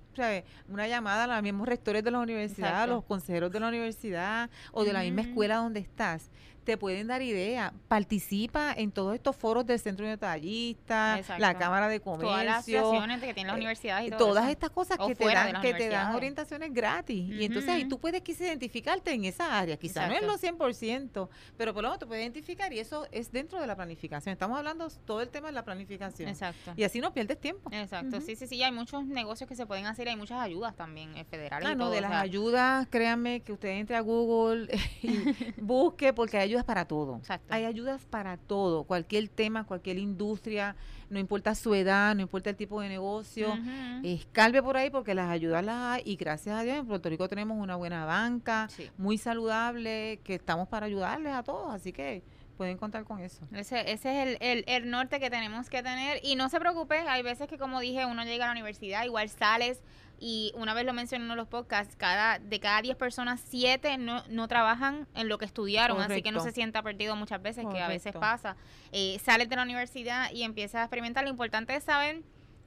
una 0.68 0.88
llamada 0.88 1.24
a 1.24 1.26
los 1.26 1.42
mismos 1.42 1.68
rectores 1.68 2.02
de 2.02 2.10
la 2.10 2.20
universidad, 2.20 2.84
a 2.84 2.86
los 2.86 3.04
consejeros 3.04 3.52
de 3.52 3.60
la 3.60 3.68
universidad 3.68 4.48
o 4.72 4.84
de 4.84 4.92
la 4.94 5.00
misma 5.02 5.22
escuela 5.22 5.56
donde 5.56 5.80
estás. 5.80 6.30
Te 6.66 6.76
pueden 6.76 7.06
dar 7.06 7.22
idea. 7.22 7.72
Participa 7.86 8.74
en 8.76 8.90
todos 8.90 9.14
estos 9.14 9.36
foros 9.36 9.64
del 9.64 9.78
Centro 9.78 10.04
de 10.04 10.10
Detallistas, 10.10 11.28
la. 11.38 11.54
Cámara 11.56 11.88
de 11.88 12.00
Comercio. 12.00 12.28
Todas 12.28 12.44
las 12.44 12.56
asociaciones 12.58 13.20
que 13.20 13.32
tienen 13.32 13.46
las 13.46 13.54
eh, 13.56 13.60
universidades 13.60 14.08
y 14.08 14.10
todo 14.10 14.18
todas 14.18 14.44
eso. 14.44 14.52
estas 14.52 14.70
cosas 14.70 14.98
O 15.00 15.06
que 15.06 15.14
te 15.14 15.24
dan 15.26 15.62
que 15.62 15.74
te 15.74 15.88
dan 15.88 16.14
orientaciones 16.14 16.74
gratis 16.74 17.30
y 17.30 17.44
entonces 17.44 17.70
ahí 17.70 17.88
tú 17.88 17.98
puedes 18.00 18.20
quizás 18.22 18.42
identificarte 18.42 19.12
en 19.12 19.24
esa 19.24 19.58
área 19.58 19.76
quizás 19.76 20.08
no 20.08 20.14
es 20.16 20.22
lo 20.22 20.36
100% 20.36 21.28
pero 21.56 21.72
por 21.72 21.82
lo 21.82 21.88
menos 21.88 21.98
te 22.00 22.06
puedes 22.06 22.22
identificar 22.22 22.72
y 22.72 22.80
eso 22.80 23.06
es 23.12 23.30
dentro 23.30 23.60
de 23.60 23.66
la 23.66 23.76
planificación 23.76 24.32
estamos 24.32 24.58
hablando 24.58 24.88
todo 25.06 25.22
el 25.22 25.28
tema 25.28 25.46
de 25.48 25.52
la 25.52 25.64
planificación 25.64 26.28
Exacto. 26.28 26.72
y 26.76 26.82
así 26.82 27.00
no 27.00 27.14
pierdes 27.14 27.40
tiempo 27.40 27.70
Exacto, 27.72 28.16
Ujú. 28.18 28.26
sí, 28.26 28.34
sí, 28.36 28.46
sí, 28.48 28.62
hay 28.62 28.72
muchos 28.72 29.06
negocios 29.06 29.48
que 29.48 29.54
se 29.54 29.66
pueden 29.66 29.86
hacer, 29.86 30.08
hay 30.08 30.16
muchas 30.16 30.40
ayudas 30.40 30.74
también 30.74 31.16
eh, 31.16 31.24
federales 31.24 31.68
Ah, 31.68 31.72
y 31.72 31.76
no, 31.76 31.84
todo, 31.84 31.92
de 31.92 31.98
o 31.98 32.00
las 32.02 32.10
sea, 32.10 32.20
ayudas, 32.20 32.86
créanme 32.90 33.40
que 33.40 33.52
usted 33.52 33.68
entre 33.68 33.96
a 33.96 34.00
Google 34.00 34.68
y 35.02 35.34
busque 35.60 36.12
porque 36.12 36.36
hay 36.38 36.55
ayudas 36.56 36.64
para 36.64 36.84
todo. 36.86 37.16
Exacto. 37.16 37.52
Hay 37.54 37.64
ayudas 37.64 38.04
para 38.06 38.36
todo, 38.36 38.84
cualquier 38.84 39.28
tema, 39.28 39.64
cualquier 39.64 39.98
industria, 39.98 40.74
no 41.10 41.18
importa 41.18 41.54
su 41.54 41.74
edad, 41.74 42.14
no 42.14 42.22
importa 42.22 42.50
el 42.50 42.56
tipo 42.56 42.80
de 42.80 42.88
negocio. 42.88 43.52
Ujú. 43.52 44.06
Escalve 44.06 44.62
por 44.62 44.76
ahí 44.76 44.90
porque 44.90 45.14
las 45.14 45.30
ayudas 45.30 45.64
las 45.64 45.76
hay 45.76 46.02
y 46.04 46.16
gracias 46.16 46.58
a 46.58 46.62
Dios 46.62 46.76
en 46.78 46.86
Puerto 46.86 47.08
Rico 47.08 47.28
tenemos 47.28 47.58
una 47.58 47.76
buena 47.76 48.04
banca, 48.04 48.68
Sí. 48.70 48.90
muy 48.96 49.18
saludable, 49.18 50.20
que 50.24 50.34
estamos 50.34 50.68
para 50.68 50.86
ayudarles 50.86 51.32
a 51.34 51.42
todos, 51.42 51.72
así 51.74 51.92
que 51.92 52.22
pueden 52.56 52.78
contar 52.78 53.04
con 53.04 53.20
eso. 53.20 53.46
Ese, 53.52 53.92
ese 53.92 54.22
es 54.22 54.28
el, 54.28 54.38
el, 54.40 54.64
el 54.66 54.90
norte 54.90 55.20
que 55.20 55.28
tenemos 55.28 55.68
que 55.68 55.82
tener. 55.82 56.20
Y 56.22 56.36
no 56.36 56.48
se 56.48 56.58
preocupe, 56.58 56.96
hay 57.00 57.22
veces 57.22 57.48
que, 57.48 57.58
como 57.58 57.80
dije, 57.80 58.06
uno 58.06 58.24
llega 58.24 58.44
a 58.44 58.48
la 58.48 58.52
universidad, 58.52 59.04
igual 59.04 59.28
sales. 59.28 59.82
Y 60.18 60.52
una 60.54 60.72
vez 60.72 60.86
lo 60.86 60.92
mencioné 60.92 61.22
en 61.22 61.26
uno 61.26 61.34
de 61.34 61.42
los 61.42 61.48
podcasts, 61.48 61.94
cada, 61.96 62.38
de 62.38 62.60
cada 62.60 62.80
10 62.80 62.96
personas, 62.96 63.42
7 63.48 63.98
no, 63.98 64.22
no 64.28 64.48
trabajan 64.48 65.06
en 65.14 65.28
lo 65.28 65.38
que 65.38 65.44
estudiaron. 65.44 66.00
Así 66.00 66.22
que 66.22 66.32
no 66.32 66.40
se 66.40 66.52
sienta 66.52 66.82
perdido 66.82 67.16
muchas 67.16 67.42
veces, 67.42 67.66
que 67.70 67.80
a 67.80 67.88
veces 67.88 68.14
pasa. 68.14 68.56
Eh, 68.92 69.18
sales 69.22 69.48
de 69.48 69.56
la 69.56 69.62
universidad 69.62 70.30
y 70.32 70.42
empiezas 70.42 70.80
a 70.80 70.82
experimentar. 70.84 71.24
Lo 71.24 71.30
importante 71.30 71.74
es 71.74 71.84
saber 71.84 72.22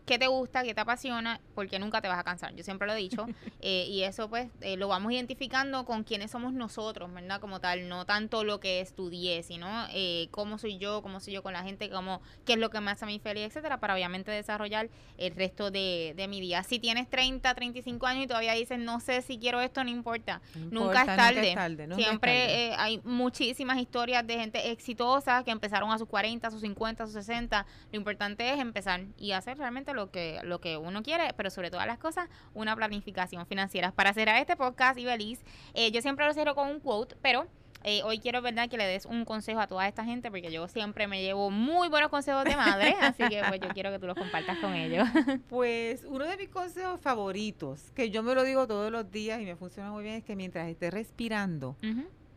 qué 0.10 0.18
te 0.18 0.26
gusta, 0.26 0.64
qué 0.64 0.74
te 0.74 0.82
apasiona, 0.82 1.40
porque 1.54 1.78
nunca 1.78 2.02
te 2.02 2.08
vas 2.08 2.18
a 2.18 2.24
cansar. 2.24 2.56
Yo 2.56 2.64
siempre 2.64 2.88
lo 2.88 2.94
he 2.94 2.98
dicho. 2.98 3.28
eh, 3.62 3.86
y 3.88 4.02
eso, 4.02 4.28
pues, 4.28 4.50
eh, 4.62 4.76
lo 4.76 4.88
vamos 4.88 5.12
identificando 5.14 5.86
con 5.86 6.04
quiénes 6.04 6.32
somos 6.32 6.52
nosotros, 6.52 7.14
¿verdad? 7.14 7.40
Como 7.40 7.60
tal, 7.62 7.88
no 7.88 8.06
tanto 8.06 8.44
lo 8.44 8.60
que 8.60 8.80
estudié, 8.82 9.44
sino 9.44 9.86
eh, 9.94 10.28
cómo 10.32 10.58
soy 10.58 10.80
yo, 10.80 11.04
cómo 11.04 11.20
soy 11.20 11.34
yo 11.34 11.44
con 11.44 11.54
la 11.54 11.62
gente, 11.62 11.92
cómo, 11.92 12.22
qué 12.44 12.54
es 12.54 12.60
lo 12.60 12.72
que 12.72 12.82
me 12.82 12.90
hace 12.90 13.06
a 13.06 13.08
mí 13.08 13.20
feliz, 13.20 13.44
etcétera, 13.46 13.80
para 13.80 13.94
obviamente 13.94 14.32
desarrollar 14.32 14.90
el 15.20 15.36
resto 15.36 15.70
de, 15.70 16.16
de 16.18 16.28
mi 16.28 16.40
vida. 16.40 16.64
Si 16.64 16.80
tienes 16.80 17.08
30, 17.08 17.54
35 17.54 18.08
años 18.08 18.24
y 18.24 18.28
todavía 18.28 18.54
dices, 18.54 18.80
no 18.80 19.00
sé 19.00 19.22
si 19.22 19.38
quiero 19.38 19.62
esto, 19.62 19.84
no 19.84 19.92
importa. 19.92 20.42
No 20.56 20.86
Nunca 20.86 21.02
importa, 21.02 21.02
es 21.02 21.18
tarde. 21.18 21.50
nunca 21.50 21.70
nunca 21.70 21.84
es 21.84 21.96
Siempre 22.08 22.32
tarde. 22.32 22.68
eh, 22.68 22.76
hay 22.80 23.02
muchísimas 23.04 23.78
historias 23.78 24.26
de 24.26 24.40
gente 24.40 24.72
exitosa 24.72 25.44
que 25.44 25.52
empezaron 25.52 25.92
a 25.92 26.00
sus 26.00 26.08
40, 26.08 26.48
a 26.48 26.52
sus 26.52 26.62
50, 26.62 27.04
a 27.04 27.06
sus 27.06 27.14
60. 27.14 27.66
Lo 27.92 27.98
importante 27.98 28.52
es 28.52 28.60
empezar 28.60 29.02
y 29.20 29.34
hacer 29.34 29.60
realmente 29.60 29.94
lo 29.94 29.99
que, 30.08 30.40
lo 30.44 30.60
que 30.60 30.78
uno 30.78 31.04
quiere, 31.04 31.34
pero 31.36 31.50
sobre 31.50 31.70
todas 31.70 31.88
las 31.88 32.00
cosas, 32.00 32.30
una 32.54 32.76
planificación 32.76 33.46
financiera. 33.46 33.92
Para 33.92 34.14
cerrar 34.14 34.40
este 34.40 34.56
podcast, 34.56 34.98
Ibeliz, 34.98 35.40
eh, 35.74 35.92
yo 35.92 36.02
siempre 36.02 36.26
lo 36.26 36.34
cierro 36.34 36.56
con 36.56 36.70
un 36.70 36.80
quote, 36.80 37.16
pero 37.22 37.48
eh, 37.84 38.02
hoy 38.04 38.20
quiero, 38.20 38.42
¿verdad?, 38.42 38.70
que 38.70 38.78
le 38.78 38.86
des 38.86 39.06
un 39.06 39.24
consejo 39.24 39.60
a 39.60 39.68
toda 39.68 39.88
esta 39.88 40.04
gente, 40.04 40.30
porque 40.30 40.52
yo 40.52 40.68
siempre 40.68 41.08
me 41.08 41.22
llevo 41.22 41.50
muy 41.50 41.88
buenos 41.88 42.10
consejos 42.10 42.44
de 42.44 42.56
madre, 42.56 42.96
así 43.02 43.24
que 43.30 43.42
pues 43.48 43.62
yo 43.62 43.70
quiero 43.70 43.92
que 43.92 44.00
tú 44.00 44.08
los 44.08 44.18
compartas 44.18 44.58
con 44.60 44.74
ellos. 44.74 45.08
Pues 45.50 46.06
uno 46.08 46.26
de 46.26 46.38
mis 46.38 46.50
consejos 46.50 47.00
favoritos, 47.00 47.92
que 47.96 48.10
yo 48.10 48.24
me 48.24 48.36
lo 48.36 48.44
digo 48.44 48.68
todos 48.68 48.92
los 48.92 49.10
días 49.12 49.42
y 49.42 49.46
me 49.46 49.56
funciona 49.56 49.92
muy 49.92 50.04
bien, 50.04 50.16
es 50.16 50.24
que 50.24 50.36
mientras 50.36 50.68
esté 50.68 50.92
respirando, 50.92 51.76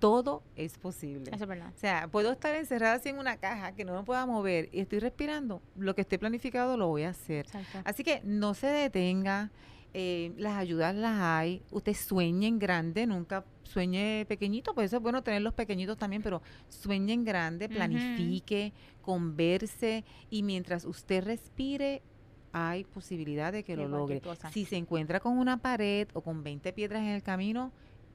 todo 0.03 0.43
es 0.57 0.79
posible. 0.79 1.31
Eso 1.33 1.45
es 1.45 1.49
verdad. 1.49 1.73
O 1.73 1.79
sea, 1.79 2.09
puedo 2.09 2.33
estar 2.33 2.57
encerrada 2.57 2.95
así 2.95 3.11
en 3.11 3.19
una 3.19 3.37
caja 3.37 3.73
que 3.77 3.85
no 3.85 3.95
me 3.95 4.03
pueda 4.03 4.27
mover 4.27 4.69
y 4.73 4.81
estoy 4.81 4.99
respirando, 4.99 5.63
lo 5.77 5.95
que 5.95 6.01
esté 6.01 6.19
planificado 6.19 6.77
lo 6.77 6.89
voy 6.89 7.05
a 7.05 7.11
hacer. 7.11 7.47
Exacto. 7.47 7.79
Así 7.85 8.03
que 8.03 8.21
no 8.25 8.55
se 8.55 8.67
detenga, 8.67 9.53
eh, 9.95 10.33
las 10.39 10.55
ayudas 10.55 10.93
las 10.97 11.21
hay, 11.21 11.63
usted 11.71 11.95
sueñe 11.95 12.49
en 12.49 12.59
grande, 12.59 13.07
nunca 13.07 13.45
sueñe 13.63 14.27
pequeñito, 14.27 14.75
pues 14.75 14.87
eso 14.87 14.97
es 14.97 15.03
bueno 15.03 15.23
tener 15.23 15.41
los 15.41 15.55
pequeñitos 15.55 15.97
también, 15.97 16.21
pero 16.21 16.43
sueñe 16.69 17.13
en 17.13 17.25
grande, 17.25 17.69
planifique, 17.69 18.73
converse 19.03 20.05
y 20.31 20.43
mientras 20.43 20.85
usted 20.85 21.23
respire, 21.23 22.03
hay 22.51 22.83
posibilidad 22.83 23.53
de 23.53 23.63
que 23.63 23.77
lo 23.77 23.87
logre. 23.87 24.21
Si 24.51 24.65
se 24.65 24.77
encuentra 24.77 25.21
con 25.21 25.39
una 25.39 25.59
pared 25.59 26.09
o 26.13 26.23
con 26.23 26.43
20 26.43 26.73
piedras 26.73 27.03
en 27.03 27.11
el 27.11 27.23
camino, 27.23 27.71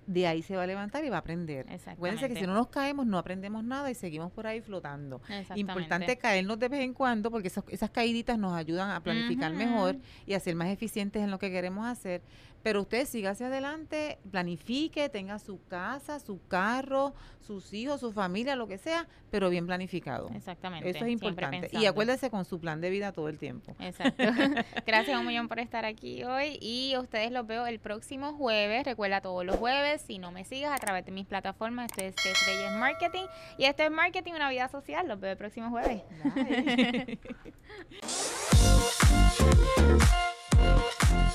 de 0.07 0.25
ahí 0.25 0.41
se 0.41 0.55
va 0.55 0.63
a 0.63 0.67
levantar 0.67 1.03
y 1.05 1.09
va 1.09 1.17
a 1.17 1.19
aprender. 1.19 1.65
Acuérdense 1.91 2.27
que 2.29 2.33
si 2.39 2.47
no 2.47 2.53
nos 2.53 2.67
caemos, 2.69 3.05
no 3.05 3.17
aprendemos 3.17 3.63
nada 3.63 3.91
y 3.91 3.93
seguimos 3.95 4.31
por 4.31 4.47
ahí 4.47 4.61
flotando. 4.61 5.21
Importante 5.59 6.17
caernos 6.17 6.57
de 6.59 6.69
vez 6.69 6.79
en 6.81 6.93
cuando 6.93 7.29
porque 7.29 7.49
esos- 7.49 7.65
esas 7.69 7.89
caíditas 7.91 8.39
nos 8.39 8.53
ayudan 8.53 8.89
a 8.89 9.01
planificar 9.03 9.51
mejor 9.53 9.97
y 10.25 10.33
a 10.33 10.39
ser 10.39 10.55
más 10.55 10.69
eficientes 10.69 11.21
en 11.21 11.29
lo 11.29 11.37
que 11.39 11.51
queremos 11.51 11.85
hacer. 11.85 12.21
Pero 12.67 12.81
usted 12.81 13.07
siga 13.07 13.29
hacia 13.29 13.47
adelante, 13.47 14.17
planifique, 14.29 15.07
tenga 15.07 15.39
su 15.39 15.63
casa, 15.69 16.19
su 16.19 16.45
carro, 16.49 17.13
sus 17.39 17.73
hijos, 17.73 18.01
su 18.01 18.11
familia, 18.11 18.57
lo 18.57 18.67
que 18.67 18.77
sea, 18.77 19.07
pero 19.31 19.49
bien 19.49 19.65
planificado. 19.65 20.29
Exactamente. 20.35 20.89
Eso 20.89 21.05
es 21.05 21.11
importante. 21.11 21.69
Y 21.71 21.85
acuérdese 21.85 22.29
con 22.29 22.43
su 22.43 22.59
plan 22.59 22.81
de 22.81 22.89
vida 22.89 23.13
todo 23.13 23.29
el 23.29 23.37
tiempo. 23.37 23.73
Exacto. 23.79 24.21
Gracias 24.85 25.17
un 25.17 25.25
millón 25.25 25.47
por 25.47 25.59
estar 25.59 25.85
aquí 25.85 26.25
hoy 26.25 26.57
y 26.59 26.97
ustedes 26.97 27.31
los 27.31 27.47
veo 27.47 27.65
el 27.67 27.79
próximo 27.79 28.33
jueves. 28.33 28.83
Recuerda 28.83 29.21
todos 29.21 29.45
los 29.45 29.55
jueves, 29.55 30.01
si 30.01 30.19
no 30.19 30.33
me 30.33 30.43
sigas 30.43 30.73
a 30.73 30.77
través 30.77 31.05
de 31.05 31.13
mis 31.13 31.25
plataformas, 31.25 31.89
esto 31.95 32.27
es 32.27 32.47
Reyes 32.47 32.73
Marketing 32.73 33.27
y 33.57 33.63
esto 33.63 33.83
es 33.83 33.91
Marketing, 33.91 34.33
una 34.33 34.49
vida 34.49 34.67
social. 34.67 35.07
Los 35.07 35.21
veo 35.21 35.31
el 35.31 35.37
próximo 35.37 35.69
jueves. 35.69 36.03